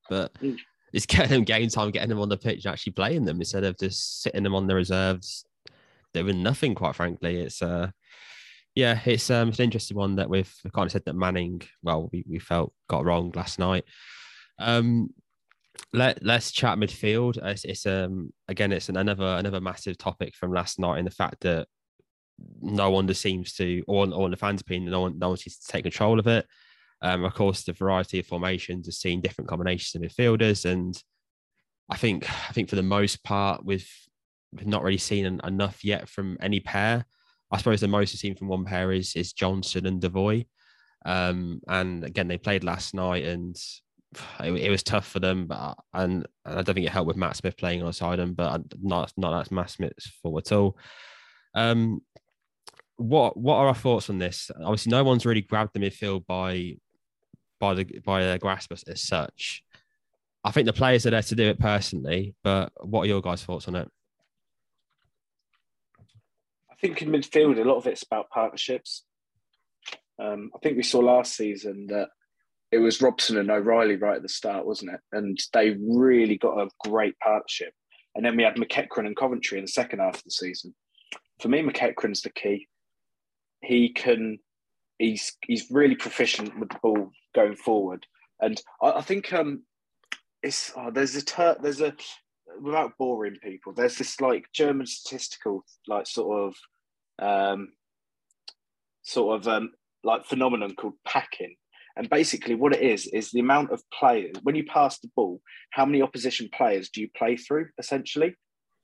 [0.10, 0.58] But Mm.
[0.94, 3.64] it's getting them game time, getting them on the pitch, and actually playing them instead
[3.64, 5.46] of just sitting them on the reserves,
[6.14, 6.74] doing nothing.
[6.76, 7.92] Quite frankly, it's uh,
[8.76, 11.62] yeah, it's um, it's an interesting one that we've kind of said that Manning.
[11.84, 13.84] Well, we, we felt got wrong last night.
[14.60, 15.10] Um,
[15.94, 17.38] let let's chat midfield.
[17.44, 21.12] It's, it's um again, it's an, another another massive topic from last night in the
[21.12, 21.68] fact that
[22.60, 25.72] no one seems to, or, or the fans' opinion, no one, no one seems to
[25.72, 26.48] take control of it.
[27.02, 31.00] Um, of course, the variety of formations has seen different combinations of midfielders, and
[31.90, 33.88] I think, I think for the most part, we've,
[34.54, 37.06] we've not really seen en- enough yet from any pair.
[37.52, 40.46] I suppose the most we've seen from one pair is is Johnson and Devoy.
[41.06, 43.56] Um, and again, they played last night, and
[44.40, 45.48] it, it was tough for them.
[45.48, 48.64] But and, and I don't think it helped with Matt Smith playing alongside them, but
[48.82, 50.78] not not that's Matt Smith's fault at all.
[51.54, 52.02] Um,
[52.98, 54.52] what what are our thoughts on this?
[54.62, 56.76] Obviously, no one's really grabbed the midfield by
[57.60, 59.64] by the by their grasp as, as such.
[60.44, 63.44] I think the players are there to do it personally, but what are your guys'
[63.44, 63.88] thoughts on it?
[66.72, 69.04] I think in midfield, a lot of it's about partnerships.
[70.18, 72.10] Um, I think we saw last season that
[72.72, 75.00] it was Robson and O'Riley right at the start, wasn't it?
[75.12, 77.74] And they really got a great partnership.
[78.16, 80.74] And then we had McEachran and Coventry in the second half of the season.
[81.40, 82.68] For me, McEachran's the key.
[83.62, 84.40] He can,
[84.98, 88.06] he's he's really proficient with the ball going forward.
[88.40, 89.64] And I, I think um,
[90.42, 91.94] it's oh, there's a ter- there's a
[92.60, 96.54] without boring people, there's this like German statistical like sort
[97.20, 97.70] of um,
[99.04, 99.72] sort of um,
[100.04, 101.56] like phenomenon called packing.
[101.98, 105.42] And basically, what it is is the amount of players when you pass the ball,
[105.72, 108.36] how many opposition players do you play through essentially?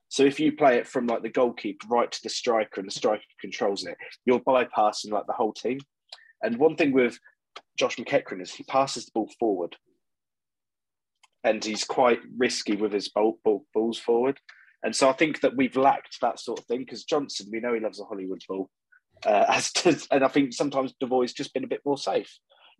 [0.10, 2.94] So if you play it from like the goalkeeper right to the striker and the
[2.94, 5.80] striker controls it, you're bypassing like the whole team.
[6.42, 7.20] And one thing with
[7.78, 9.76] Josh McEachran is he passes the ball forward,
[11.44, 14.40] and he's quite risky with his ball, ball, balls forward.
[14.84, 17.74] And so I think that we've lacked that sort of thing because Johnson, we know
[17.74, 18.70] he loves a Hollywood ball,
[19.26, 22.32] uh, as does, and I think sometimes Devoy's just been a bit more safe.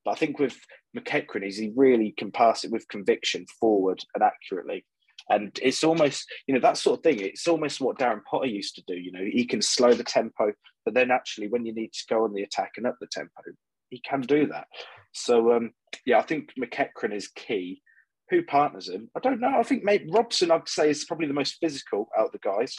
[0.06, 0.58] But I think with
[0.98, 4.86] McEachran, is he really can pass it with conviction forward and accurately.
[5.30, 7.20] And it's almost, you know, that sort of thing.
[7.20, 8.96] It's almost what Darren Potter used to do.
[8.96, 10.54] You know, he can slow the tempo,
[10.86, 13.42] but then actually, when you need to go on the attack and up the tempo,
[13.90, 14.68] he can do that.
[15.14, 15.72] So, um,
[16.06, 17.82] yeah, I think McEachran is key.
[18.30, 19.10] Who partners him?
[19.16, 19.58] I don't know.
[19.58, 22.76] I think Robson, I'd say, is probably the most physical out of the guys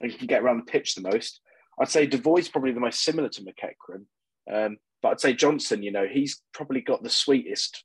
[0.00, 1.40] and can get around the pitch the most.
[1.80, 4.04] I'd say Devoy's probably the most similar to McEachran.
[4.52, 7.84] Um, but I'd say Johnson, you know, he's probably got the sweetest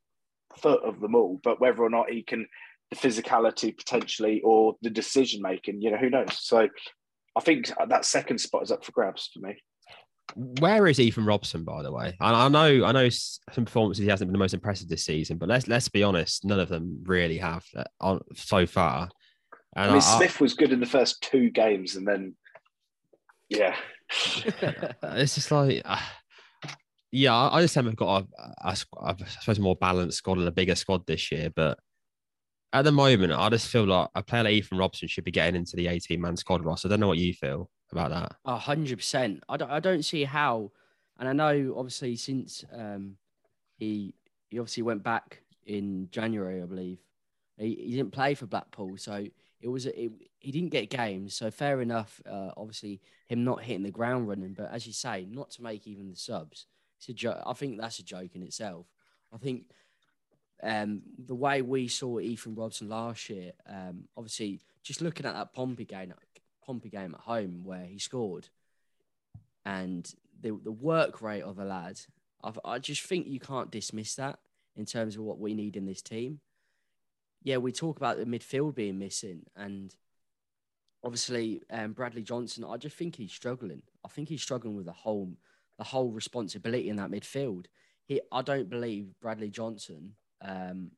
[0.57, 1.39] foot of them all.
[1.43, 2.47] But whether or not he can,
[2.91, 6.37] the physicality potentially or the decision making, you know, who knows?
[6.39, 6.67] So
[7.35, 9.57] I think that second spot is up for grabs for me.
[10.35, 12.15] Where is Ethan Robson, by the way?
[12.19, 15.37] And I know, I know some performances he hasn't been the most impressive this season,
[15.37, 19.09] but let's let's be honest, none of them really have uh, on so far.
[19.75, 22.35] And I mean, I- I- Smith was good in the first two games, and then,
[23.49, 23.75] yeah,
[25.03, 25.97] it's just like, uh,
[27.11, 30.39] yeah, I just think we've got a, a, a, I suppose, a more balanced squad
[30.39, 31.49] and a bigger squad this year.
[31.55, 31.79] But
[32.73, 35.55] at the moment, I just feel like a player like Ethan Robson should be getting
[35.55, 36.85] into the 18 man squad, Ross.
[36.85, 38.35] I don't know what you feel about that.
[38.45, 39.43] A hundred percent.
[39.47, 39.71] I don't.
[39.71, 40.71] I don't see how.
[41.19, 43.15] And I know, obviously, since um,
[43.77, 44.13] he
[44.49, 46.99] he obviously went back in January, I believe.
[47.57, 49.25] He, he didn't play for Blackpool, so
[49.61, 51.35] it was it, he didn't get games.
[51.35, 52.21] So fair enough.
[52.29, 55.87] Uh, obviously, him not hitting the ground running, but as you say, not to make
[55.87, 56.67] even the subs.
[56.97, 57.43] It's a.
[57.45, 58.85] I think that's a joke in itself.
[59.33, 59.65] I think
[60.63, 65.53] um, the way we saw Ethan Robson last year, um, obviously, just looking at that
[65.53, 66.13] Pompey game,
[66.65, 68.49] Pompey game at home where he scored,
[69.65, 71.99] and the the work rate of the lad,
[72.43, 74.39] I've, I just think you can't dismiss that
[74.75, 76.39] in terms of what we need in this team.
[77.43, 79.95] Yeah, we talk about the midfield being missing, and
[81.03, 82.65] obviously um, Bradley Johnson.
[82.67, 83.83] I just think he's struggling.
[84.03, 85.37] I think he's struggling with the whole
[85.77, 87.65] the whole responsibility in that midfield.
[88.05, 90.91] he I don't believe Bradley Johnson um,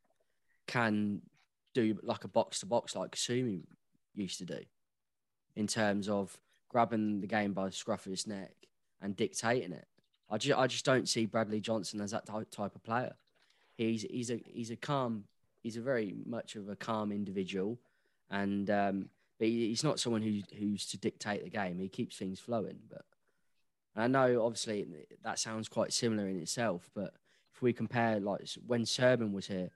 [0.68, 1.22] can
[1.74, 3.62] do like a box to box like Sumi
[4.16, 4.60] used to do
[5.56, 8.54] in terms of grabbing the game by the scruff of his neck
[9.02, 9.88] and dictating it.
[10.30, 13.16] I just I just don't see Bradley Johnson as that type of player.
[13.76, 15.26] He's he's a he's a calm
[15.62, 17.80] he's a very much of a calm individual,
[18.30, 21.80] and um, but he's not someone who who's to dictate the game.
[21.80, 22.80] He keeps things flowing.
[22.90, 23.06] But
[24.02, 24.86] I know obviously
[25.24, 27.14] that sounds quite similar in itself, but
[27.54, 29.70] if we compare like when Serban was here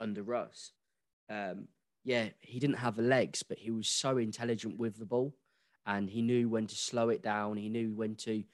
[0.00, 0.72] under Russ,
[1.30, 1.68] um,
[2.04, 5.34] yeah, he didn't have the legs, but he was so intelligent with the ball,
[5.86, 7.56] and he knew when to slow it down.
[7.56, 8.44] He knew when to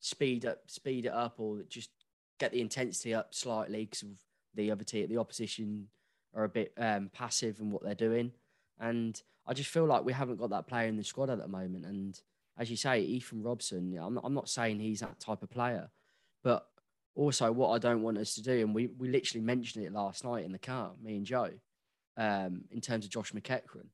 [0.00, 1.90] speed up, speed it up, or just
[2.38, 4.04] get the intensity up slightly because
[4.54, 5.88] the other team, the opposition
[6.34, 8.32] are a bit um, passive in what they're doing,
[8.80, 11.48] and I just feel like we haven't got that player in the squad at the
[11.48, 11.86] moment.
[11.86, 12.20] And
[12.58, 15.90] as you say, Ethan Robson, I'm not, I'm not saying he's that type of player,
[16.42, 16.66] but
[17.14, 20.24] also what I don't want us to do, and we we literally mentioned it last
[20.24, 21.50] night in the car, me and Joe,
[22.16, 23.86] um, in terms of Josh McEachran.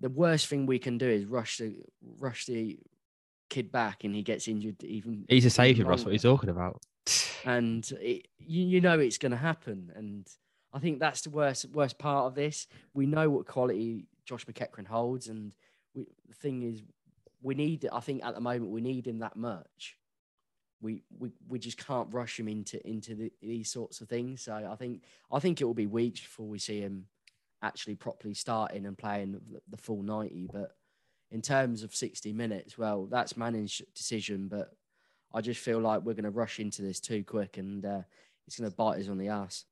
[0.00, 1.74] The worst thing we can do is rush the
[2.18, 2.78] rush the
[3.48, 5.24] kid back, and he gets injured even.
[5.28, 5.88] He's a saviour.
[5.88, 6.82] That's what he's talking about.
[7.44, 10.26] and it, you, you know it's going to happen, and
[10.72, 12.66] I think that's the worst worst part of this.
[12.94, 15.52] We know what quality Josh McEachran holds, and
[15.94, 16.82] we, the thing is,
[17.42, 17.88] we need.
[17.92, 19.96] I think at the moment we need him that much
[20.80, 24.42] we, we we just can't rush him into into the, these sorts of things.
[24.42, 27.06] So I think I think it will be weeks before we see him
[27.62, 30.48] actually properly starting and playing the, full ninety.
[30.52, 30.72] But
[31.30, 34.48] in terms of sixty minutes, well, that's Manning's decision.
[34.48, 34.70] But
[35.34, 38.02] I just feel like we're going to rush into this too quick, and uh,
[38.46, 39.64] it's going to bite us on the ass.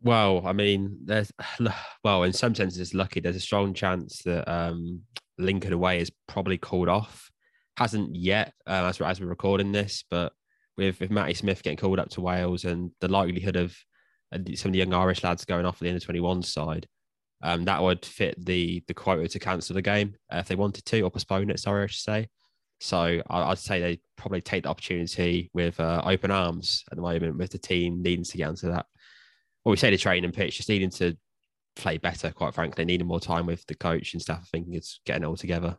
[0.00, 1.30] Well, I mean, there's
[2.04, 3.20] well, in some senses, it's lucky.
[3.20, 5.02] There's a strong chance that um,
[5.38, 7.32] Lincoln away is probably called off
[7.76, 10.32] hasn't yet uh, as, as we're recording this, but
[10.76, 13.76] with, with Matty Smith getting called up to Wales and the likelihood of
[14.32, 16.86] uh, some of the young Irish lads going off at the end of 21 side,
[17.42, 20.84] um, that would fit the the quota to cancel the game uh, if they wanted
[20.84, 21.58] to or postpone it.
[21.58, 22.28] Sorry, I should say.
[22.80, 27.02] So I, would say they probably take the opportunity with uh, open arms at the
[27.02, 28.86] moment, with the team needing to get onto that.
[29.64, 31.16] Well, we say the training pitch, just needing to
[31.76, 32.30] play better.
[32.30, 34.40] Quite frankly, needing more time with the coach and stuff.
[34.42, 35.76] I think it's getting it all together.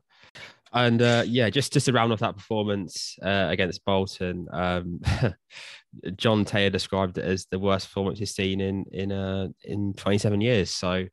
[0.74, 5.02] And uh, yeah, just just to round off that performance uh, against Bolton, um,
[6.16, 10.42] John Taylor described it as the worst performance he's seen in in uh, in 27
[10.42, 10.72] years.
[10.72, 11.06] So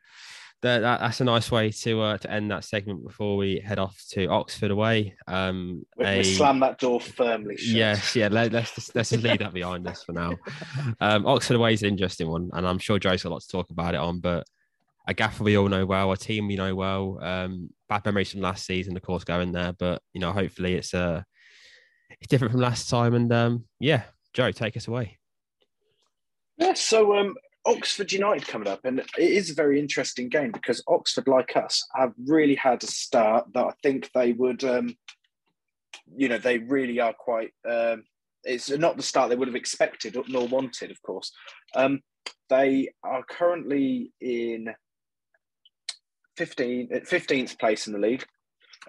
[0.63, 3.79] that, that, that's a nice way to uh, to end that segment before we head
[3.79, 5.15] off to Oxford away.
[5.27, 7.57] Um, we, a, slam that door firmly.
[7.57, 7.75] Shut.
[7.75, 8.29] Yes, yeah.
[8.29, 10.37] Let, us just, let's just leave that behind us for now.
[11.01, 13.49] Um, Oxford away is an interesting one, and I'm sure Joe's got a lot to
[13.49, 14.47] talk about it on, but
[15.11, 17.19] a gaffer we all know well, a team we know well.
[17.21, 20.95] Um, bad memories from last season, of course, going there, but you know, hopefully it's
[20.95, 21.23] uh
[22.21, 23.15] it's different from last time.
[23.15, 25.19] And um, yeah, Joe, take us away.
[26.59, 27.35] Yeah, so um,
[27.67, 31.85] Oxford United coming up, and it is a very interesting game because Oxford, like us,
[31.95, 34.95] have really had a start that I think they would, um,
[36.17, 37.51] you know, they really are quite.
[37.69, 38.05] Um,
[38.45, 41.33] it's not the start they would have expected nor wanted, of course.
[41.75, 42.01] Um,
[42.49, 44.69] they are currently in
[46.41, 48.25] 15, 15th place in the league,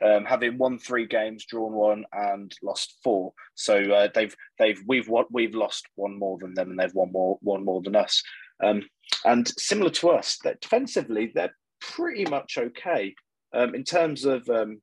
[0.01, 3.33] um, having won three games, drawn one, and lost four.
[3.55, 7.37] So uh, they've they've we've we've lost one more than them, and they've won more
[7.41, 8.23] one more than us.
[8.63, 8.83] Um,
[9.25, 13.13] and similar to us, that defensively they're pretty much okay
[13.53, 14.81] um, in terms of um,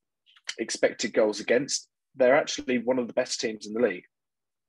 [0.58, 1.88] expected goals against.
[2.16, 4.04] They're actually one of the best teams in the league,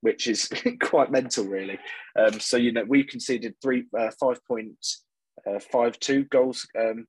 [0.00, 0.48] which is
[0.80, 1.78] quite mental, really.
[2.18, 4.74] Um, so you know we conceded three uh, five point
[5.46, 7.04] uh, five two goals um,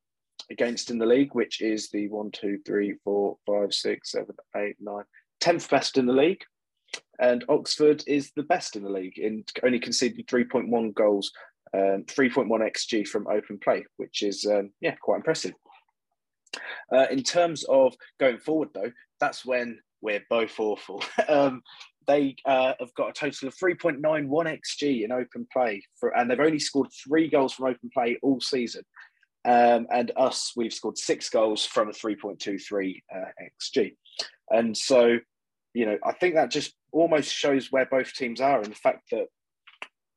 [0.52, 4.76] against in the league, which is the one, two, three, four, five, six, seven, eight,
[4.80, 5.04] nine,
[5.40, 6.44] tenth best in the league.
[7.20, 11.32] And Oxford is the best in the league in only conceding 3.1 goals,
[11.74, 15.54] um, 3.1 xG from open play, which is um, yeah quite impressive.
[16.92, 21.04] Uh, in terms of going forward, though, that's when we're both awful.
[21.30, 21.62] um,
[22.08, 26.40] they uh, have got a total of 3.91 xG in open play, for, and they've
[26.40, 28.84] only scored three goals from open play all season.
[29.44, 33.96] Um, and us, we've scored six goals from a 3.23 uh, XG.
[34.50, 35.18] And so,
[35.74, 39.10] you know, I think that just almost shows where both teams are and the fact
[39.12, 39.28] that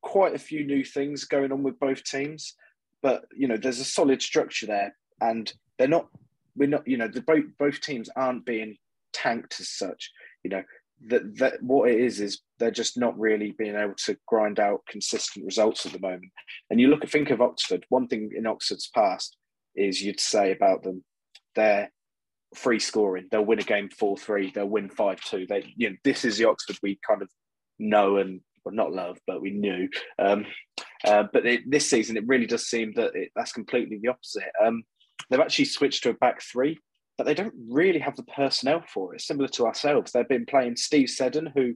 [0.03, 2.55] quite a few new things going on with both teams.
[3.03, 6.09] But, you know, there's a solid structure there and they're not,
[6.57, 8.77] we're not, you know, the both, both teams aren't being
[9.12, 10.11] tanked as such.
[10.43, 10.62] You know,
[11.09, 14.81] that, that what it is is they're just not really being able to grind out
[14.89, 16.31] consistent results at the moment.
[16.71, 17.85] And you look at think of Oxford.
[17.89, 19.37] One thing in Oxford's past
[19.75, 21.05] is you'd say about them,
[21.55, 21.91] they're
[22.55, 23.27] free scoring.
[23.31, 24.51] They'll win a game four three.
[24.51, 25.47] They'll win five two.
[25.47, 27.29] They you know this is the Oxford we kind of
[27.79, 29.89] know and well, not love, but we knew.
[30.19, 30.47] Um,
[31.07, 34.51] uh, but it, this season, it really does seem that it, that's completely the opposite.
[34.65, 34.85] Um,
[35.29, 36.79] they've actually switched to a back three,
[37.17, 39.21] but they don't really have the personnel for it.
[39.21, 41.75] Similar to ourselves, they've been playing Steve Seddon, who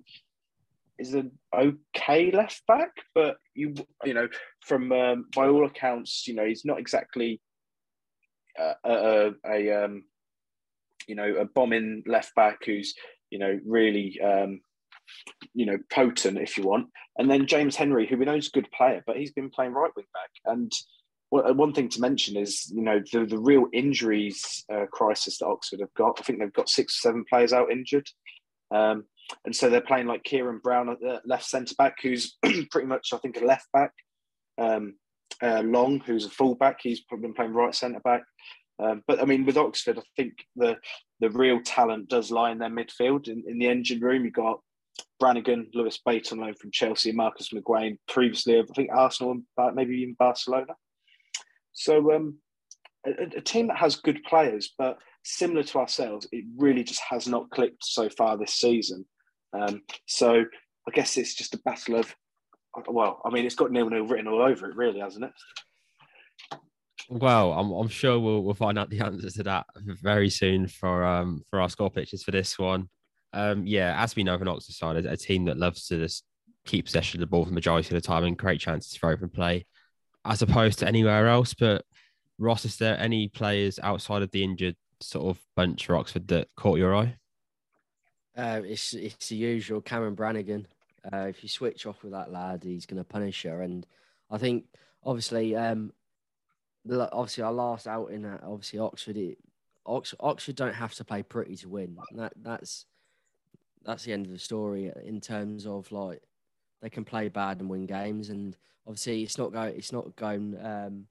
[0.98, 3.74] is an okay left back, but you
[4.04, 4.28] you know
[4.60, 7.40] from um, by all accounts, you know he's not exactly
[8.58, 10.04] uh, a, a um,
[11.06, 12.94] you know a bombing left back who's
[13.30, 14.60] you know really um,
[15.54, 18.50] you know potent if you want, and then James Henry, who we know is a
[18.58, 20.30] good player, but he's been playing right wing back.
[20.52, 20.72] And
[21.30, 25.80] one thing to mention is you know the the real injuries uh, crisis that Oxford
[25.80, 26.18] have got.
[26.18, 28.08] I think they've got six or seven players out injured.
[28.70, 29.04] Um,
[29.44, 32.36] and so they're playing like Ciaron Brown at the left centre back, who's
[32.70, 33.92] pretty much, I think, a left back.
[34.56, 34.94] Um,
[35.42, 38.22] uh, Long, who's a full back, he's probably been playing right centre back.
[38.80, 40.76] Um, but I mean, with Oxford, I think the
[41.20, 43.28] the real talent does lie in their midfield.
[43.28, 44.60] In, in the engine room, you've got
[45.18, 50.14] Brannigan, Lewis Bate loan from Chelsea, Marcus McGuane previously, I think Arsenal and maybe even
[50.18, 50.74] Barcelona.
[51.78, 52.38] So um,
[53.06, 57.28] a, a, team that has good players, but similar to ourselves, it really just has
[57.28, 59.06] not clicked so far this season.
[59.52, 60.44] Um, so
[60.88, 62.14] I guess it's just a battle of,
[62.88, 65.30] well, I mean, it's got nil nil written all over it, really, hasn't it?
[67.08, 69.66] Well, I'm, I'm sure we'll, we'll find out the answer to that
[70.02, 72.88] very soon for um for our score pictures for this one.
[73.32, 76.24] Um, yeah, as we know from Oxford side, a team that loves to just
[76.66, 79.10] keep possession of the ball for the majority of the time and create chances for
[79.10, 79.64] open play,
[80.24, 81.54] as opposed to anywhere else.
[81.54, 81.84] But
[82.38, 86.48] Ross, is there any players outside of the injured sort of bunch for Oxford that
[86.56, 87.16] caught your eye?
[88.36, 90.66] Uh, it's it's the usual Cameron Brannigan.
[91.12, 93.62] Uh, if you switch off with that lad, he's going to punish her.
[93.62, 93.86] And
[94.30, 94.66] I think
[95.02, 95.92] obviously, um,
[96.88, 99.38] obviously our last outing at obviously Oxford, it,
[99.86, 101.96] Oxford, Oxford don't have to play pretty to win.
[102.14, 102.84] That that's
[103.84, 106.22] that's the end of the story in terms of like
[106.82, 108.30] they can play bad and win games.
[108.30, 108.56] And
[108.86, 111.06] obviously, it's not going it's not going um,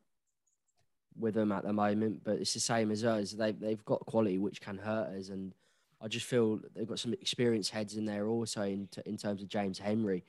[1.17, 3.31] with them at the moment, but it's the same as us.
[3.31, 5.53] They they've got quality which can hurt us and
[5.99, 9.41] I just feel they've got some experienced heads in there also in, t- in terms
[9.41, 10.23] of James Henry.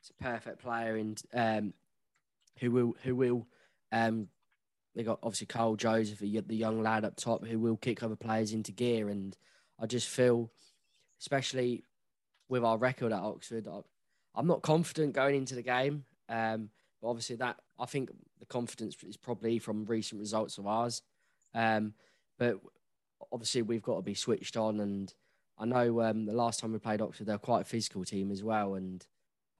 [0.00, 1.74] It's a perfect player and um,
[2.60, 3.46] who will who will
[3.90, 4.28] um,
[4.94, 8.52] they got obviously Kyle Joseph, the young lad up top, who will kick other players
[8.52, 9.08] into gear.
[9.08, 9.36] And
[9.78, 10.50] I just feel,
[11.20, 11.84] especially
[12.48, 13.68] with our record at Oxford,
[14.34, 16.04] I, am not confident going into the game.
[16.28, 16.70] Um,
[17.00, 18.10] but obviously, that I think
[18.40, 21.02] the confidence is probably from recent results of ours.
[21.54, 21.94] Um,
[22.38, 22.60] but
[23.32, 24.80] obviously we've got to be switched on.
[24.80, 25.12] And
[25.58, 28.42] I know um, the last time we played Oxford, they're quite a physical team as
[28.42, 28.74] well.
[28.74, 29.04] And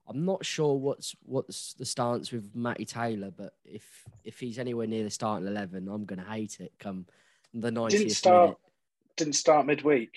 [0.09, 4.87] I'm not sure what's what's the stance with Matty Taylor, but if if he's anywhere
[4.87, 6.73] near the starting eleven, I'm going to hate it.
[6.79, 7.07] Come
[7.55, 8.59] the 90th didn't start minute.
[9.17, 10.11] didn't start midweek.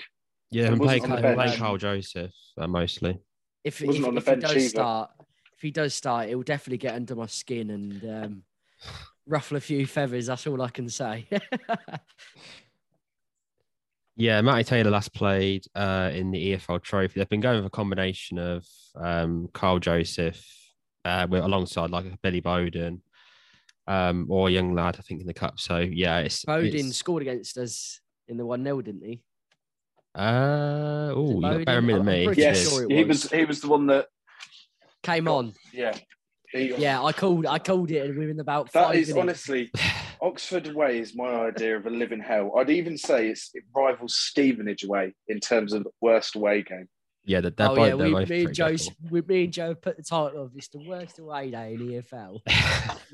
[0.49, 3.19] Yeah, and play, play Kyle Joseph uh, mostly.
[3.63, 4.69] If, if, if he does either.
[4.69, 5.11] start,
[5.53, 8.43] if he does start, it will definitely get under my skin and um,
[9.27, 10.27] ruffle a few feathers.
[10.27, 11.27] That's all I can say.
[14.21, 17.19] Yeah, Matty Taylor last played uh, in the EFL Trophy.
[17.19, 20.45] They've been going with a combination of um, Kyle Joseph
[21.05, 22.99] uh, with, alongside like Billy Bodin
[23.87, 25.59] um, or a young lad, I think, in the cup.
[25.59, 26.97] So yeah, it's Bodin it's...
[26.97, 29.21] scored against us in the one 0 didn't he?
[30.13, 32.33] Uh oh, you got better than me.
[32.33, 32.97] Yes, sure was.
[32.97, 33.31] he was.
[33.31, 34.07] He was the one that
[35.03, 35.53] came on.
[35.71, 35.95] Yeah,
[36.53, 37.45] yeah, I called.
[37.45, 38.71] I called it within about.
[38.73, 39.21] That is minutes.
[39.21, 39.71] honestly,
[40.21, 42.51] Oxford away is my idea of a living hell.
[42.57, 46.87] I'd even say it's, it rivals Stevenage away in terms of worst away game.
[47.23, 48.75] Yeah, they're, they're oh, both, yeah, we, me and Joe,
[49.09, 52.01] we, me and Joe put the title of this the worst away day in the
[52.01, 52.41] EFL.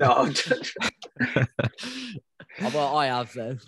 [0.00, 1.44] no,
[2.74, 3.58] well, I have though.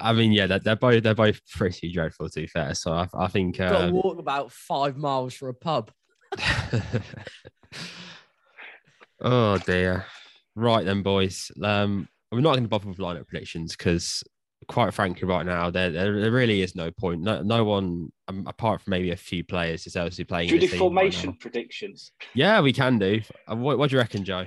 [0.00, 2.74] I mean, yeah, they're, they're, both they're both pretty dreadful to be fair.
[2.74, 5.90] So I, I think uh, got to walk about five miles for a pub.
[9.20, 10.06] Oh dear.
[10.54, 11.50] Right then, boys.
[11.62, 14.22] Um, we're not going to bother with lineup predictions because,
[14.68, 17.20] quite frankly, right now there, there, there really is no point.
[17.20, 20.48] No, no one um, apart from maybe a few players is actually playing.
[20.48, 22.12] Do you do formation right predictions?
[22.34, 23.20] Yeah, we can do.
[23.50, 24.46] Uh, what, what, do you reckon, Joe?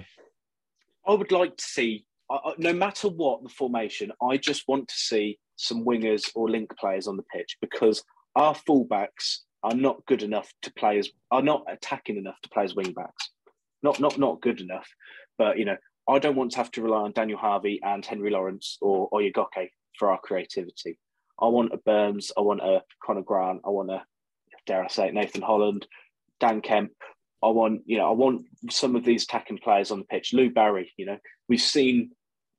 [1.07, 4.95] I would like to see, uh, no matter what the formation, I just want to
[4.95, 8.03] see some wingers or link players on the pitch because
[8.35, 12.63] our fullbacks are not good enough to play as are not attacking enough to play
[12.63, 13.31] as wing backs
[13.81, 14.87] not not not good enough.
[15.37, 15.77] But you know,
[16.07, 19.69] I don't want to have to rely on Daniel Harvey and Henry Lawrence or Oyegoke
[19.97, 20.99] for our creativity.
[21.41, 24.03] I want a Burns, I want a Conor Grant, I want a
[24.65, 25.87] dare I say it, Nathan Holland,
[26.39, 26.91] Dan Kemp.
[27.41, 30.33] I want, you know, I want some of these attacking players on the pitch.
[30.33, 31.17] Lou Barry, you know,
[31.47, 32.11] we've seen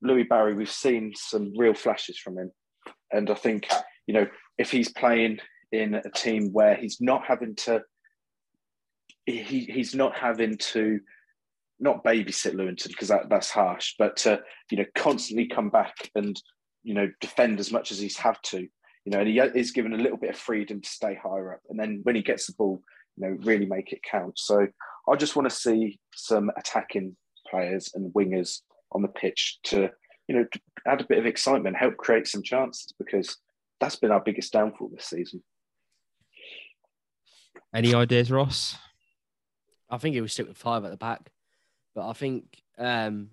[0.02, 2.50] Louie Barry, we've seen some real flashes from him.
[3.12, 3.68] And I think,
[4.06, 4.26] you know,
[4.58, 5.38] if he's playing
[5.72, 7.82] in a team where he's not having to
[9.26, 11.00] he he's not having to
[11.78, 14.40] not babysit Lewington because that, that's harsh, but to
[14.70, 16.40] you know constantly come back and
[16.82, 18.66] you know defend as much as he's had to.
[19.04, 21.60] You know, and he is given a little bit of freedom to stay higher up,
[21.68, 22.82] and then when he gets the ball,
[23.16, 24.38] you know, really make it count.
[24.38, 24.66] So
[25.08, 27.16] I just want to see some attacking
[27.50, 28.60] players and wingers
[28.92, 29.90] on the pitch to
[30.28, 30.46] you know
[30.86, 33.36] add a bit of excitement, help create some chances because
[33.80, 35.42] that's been our biggest downfall this season.
[37.74, 38.76] Any ideas, Ross?
[39.88, 41.30] I think he will stick with five at the back,
[41.94, 43.30] but I think um,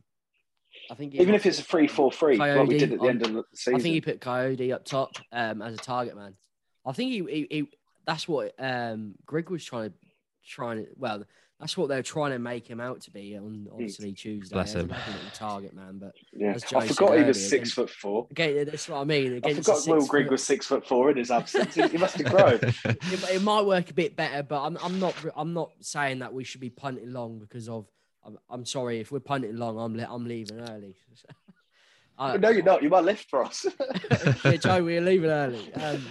[0.89, 3.33] I think even if it's a three-four-three, like we did at the on, end of
[3.33, 3.75] the season.
[3.75, 6.35] I think he put Coyote up top um, as a target man.
[6.85, 7.69] I think he, he, he
[8.05, 9.95] that's what um, Greg was trying to
[10.47, 11.23] trying to well
[11.59, 14.53] that's what they're trying to make him out to be on obviously Tuesday.
[14.53, 14.93] Bless him.
[15.33, 18.27] target man, but yeah, I forgot he was six against, foot four.
[18.31, 19.41] Okay, that's what I mean.
[19.43, 21.73] I forgot Will Grigg was six foot four in his absence.
[21.73, 22.53] he, he must have grown.
[22.85, 26.33] it, it, might work a bit better, but I'm, I'm not I'm not saying that
[26.33, 27.87] we should be punting long because of.
[28.23, 29.79] I'm, I'm sorry if we're punting long.
[29.79, 30.95] I'm I'm leaving early.
[32.17, 32.81] I, no, you're not.
[32.81, 33.65] You might lift for us.
[34.45, 35.73] yeah, Joe, we're leaving early.
[35.73, 36.03] Um,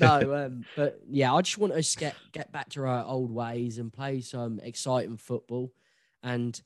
[0.00, 3.30] no, um, but yeah, I just want us to get get back to our old
[3.30, 5.72] ways and play some exciting football.
[6.22, 6.60] And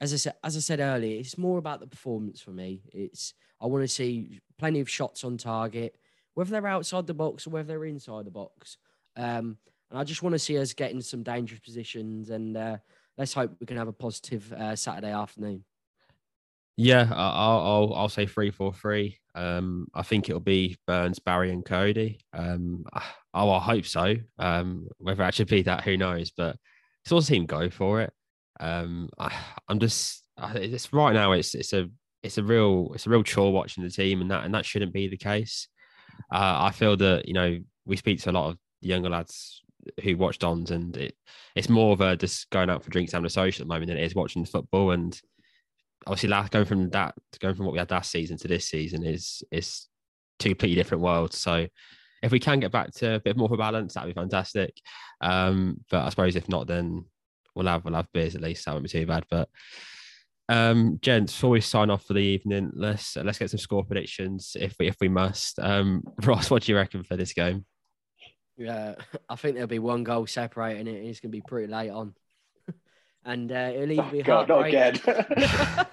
[0.00, 2.82] as I said, as I said earlier, it's more about the performance for me.
[2.92, 5.96] It's I want to see plenty of shots on target,
[6.34, 8.76] whether they're outside the box or whether they're inside the box.
[9.16, 9.58] Um,
[9.90, 12.30] and I just want to see us get in some dangerous positions.
[12.30, 12.78] And uh,
[13.18, 15.64] let's hope we can have a positive uh, Saturday afternoon.
[16.76, 19.18] Yeah, I'll I'll, I'll say three four three.
[19.34, 22.20] Um, I think it'll be Burns, Barry, and Cody.
[22.32, 22.84] Um,
[23.34, 24.16] oh, I hope so.
[24.38, 26.30] Um, whether it should be that, who knows?
[26.30, 26.56] But
[27.04, 28.12] it's all team go for it.
[28.60, 29.32] Um, I,
[29.68, 31.32] I'm just it's right now.
[31.32, 31.88] It's it's a
[32.22, 34.92] it's a real it's a real chore watching the team, and that and that shouldn't
[34.92, 35.68] be the case.
[36.32, 39.62] Uh, I feel that you know we speak to a lot of younger lads
[40.02, 41.14] who watch Dons, and it
[41.54, 43.88] it's more of a just going out for drinks, having a social at the moment
[43.88, 45.20] than it is watching the football and
[46.06, 49.04] obviously last going from that going from what we had last season to this season
[49.04, 49.88] is is
[50.38, 51.38] two completely different worlds.
[51.38, 51.66] So
[52.22, 54.74] if we can get back to a bit more of a balance, that'd be fantastic.
[55.20, 57.04] Um, but I suppose if not, then
[57.54, 58.64] we'll have we'll have beers at least.
[58.64, 59.24] That won't be too bad.
[59.30, 59.48] But
[60.48, 64.56] um, gents, before we sign off for the evening, let's let's get some score predictions
[64.58, 65.58] if we if we must.
[65.58, 67.64] Um, Ross, what do you reckon for this game?
[68.56, 68.94] Yeah,
[69.28, 71.04] I think there'll be one goal separating it.
[71.04, 72.14] It's going to be pretty late on
[73.24, 75.00] and uh, it'll either be God, not again.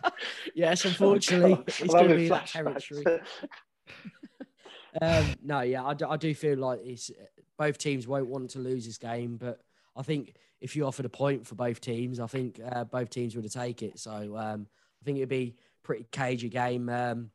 [0.55, 3.03] yes, unfortunately, oh, it's going to be that territory.
[5.01, 7.11] um, no, yeah, I do, I do feel like it's
[7.57, 9.61] both teams won't want to lose this game, but
[9.95, 13.35] I think if you offered a point for both teams, I think uh, both teams
[13.35, 13.99] would have take it.
[13.99, 14.67] So um,
[15.01, 17.31] I think it'd be pretty cagey game, um,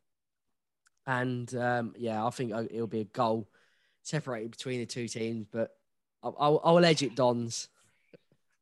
[1.06, 3.48] and um, yeah, I think uh, it'll be a goal
[4.02, 5.70] separated between the two teams, but
[6.22, 7.68] I'll, I'll, I'll edge it Dons.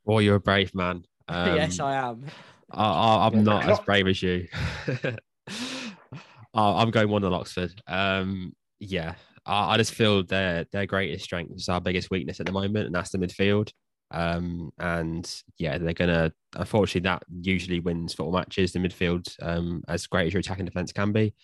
[0.05, 1.05] Well, you're a brave man.
[1.33, 2.27] Um, yes, I am.
[2.71, 4.49] I, am not as brave as you.
[6.55, 7.73] I'm going one on Oxford.
[7.87, 9.15] Um, yeah,
[9.47, 12.87] I, I, just feel their their greatest strength is our biggest weakness at the moment,
[12.87, 13.71] and that's the midfield.
[14.11, 16.33] Um, and yeah, they're gonna.
[16.57, 18.73] Unfortunately, that usually wins football matches.
[18.73, 21.35] The midfield, um, as great as your attacking defense can be.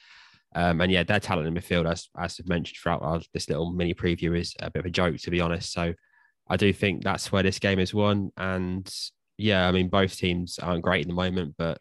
[0.55, 3.49] Um, and yeah, their talent in the midfield, as as I've mentioned throughout our, this
[3.49, 5.73] little mini preview, is a bit of a joke to be honest.
[5.73, 5.95] So
[6.49, 8.31] I do think that's where this game is won.
[8.37, 8.91] And
[9.39, 11.81] yeah, I mean, both teams aren't great in the moment, but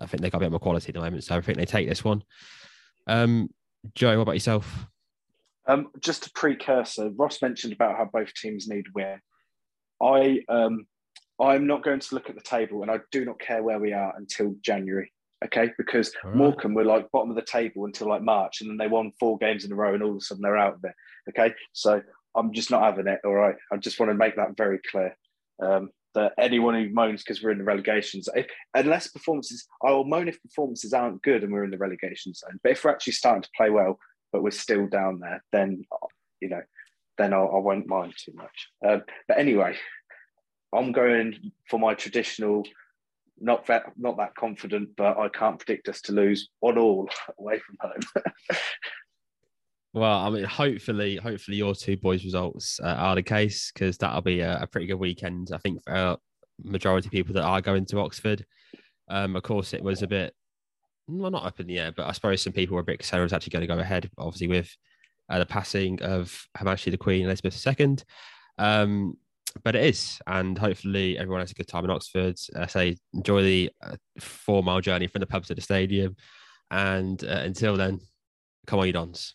[0.00, 1.24] I think they've got a bit more quality at the moment.
[1.24, 2.22] So I think they take this one.
[3.06, 3.48] Um,
[3.94, 4.86] Joe, what about yourself?
[5.66, 9.20] Um, just a precursor, Ross mentioned about how both teams need win.
[10.02, 10.86] I um,
[11.40, 13.92] I'm not going to look at the table, and I do not care where we
[13.92, 15.12] are until January.
[15.44, 16.34] Okay, because right.
[16.34, 19.38] Morecambe were like bottom of the table until like March, and then they won four
[19.38, 20.94] games in a row, and all of a sudden they're out there.
[21.30, 22.02] Okay, so
[22.34, 23.20] I'm just not having it.
[23.24, 25.16] All right, I just want to make that very clear.
[25.62, 28.44] Um, that anyone who moans because we're in the relegation zone,
[28.74, 32.58] unless performances, I will moan if performances aren't good and we're in the relegation zone.
[32.62, 33.98] But if we're actually starting to play well,
[34.32, 35.84] but we're still down there, then
[36.40, 36.62] you know,
[37.16, 38.68] then I'll, I not mind too much.
[38.86, 39.76] Um, but anyway,
[40.74, 42.64] I'm going for my traditional.
[43.40, 47.08] Not that, not that confident, but I can't predict us to lose one all
[47.38, 48.24] away from home.
[49.94, 54.20] Well, I mean, hopefully, hopefully your two boys' results uh, are the case because that'll
[54.20, 55.50] be a, a, pretty good weekend.
[55.52, 56.18] I think for a
[56.62, 58.44] majority of people that are going to Oxford.
[59.08, 60.34] Um, of course, it was a bit,
[61.06, 63.20] well, not up in the air, but I suppose some people were a bit concerned
[63.20, 64.10] it was actually going to go ahead.
[64.18, 64.70] Obviously, with
[65.30, 67.96] uh, the passing of Majesty the Queen Elizabeth II.
[68.58, 69.14] Um,
[69.64, 72.36] but it is, and hopefully everyone has a good time in Oxford.
[72.54, 76.16] I uh, say enjoy the uh, four mile journey from the pub to the stadium,
[76.70, 78.00] and uh, until then,
[78.66, 79.34] come on, you dons.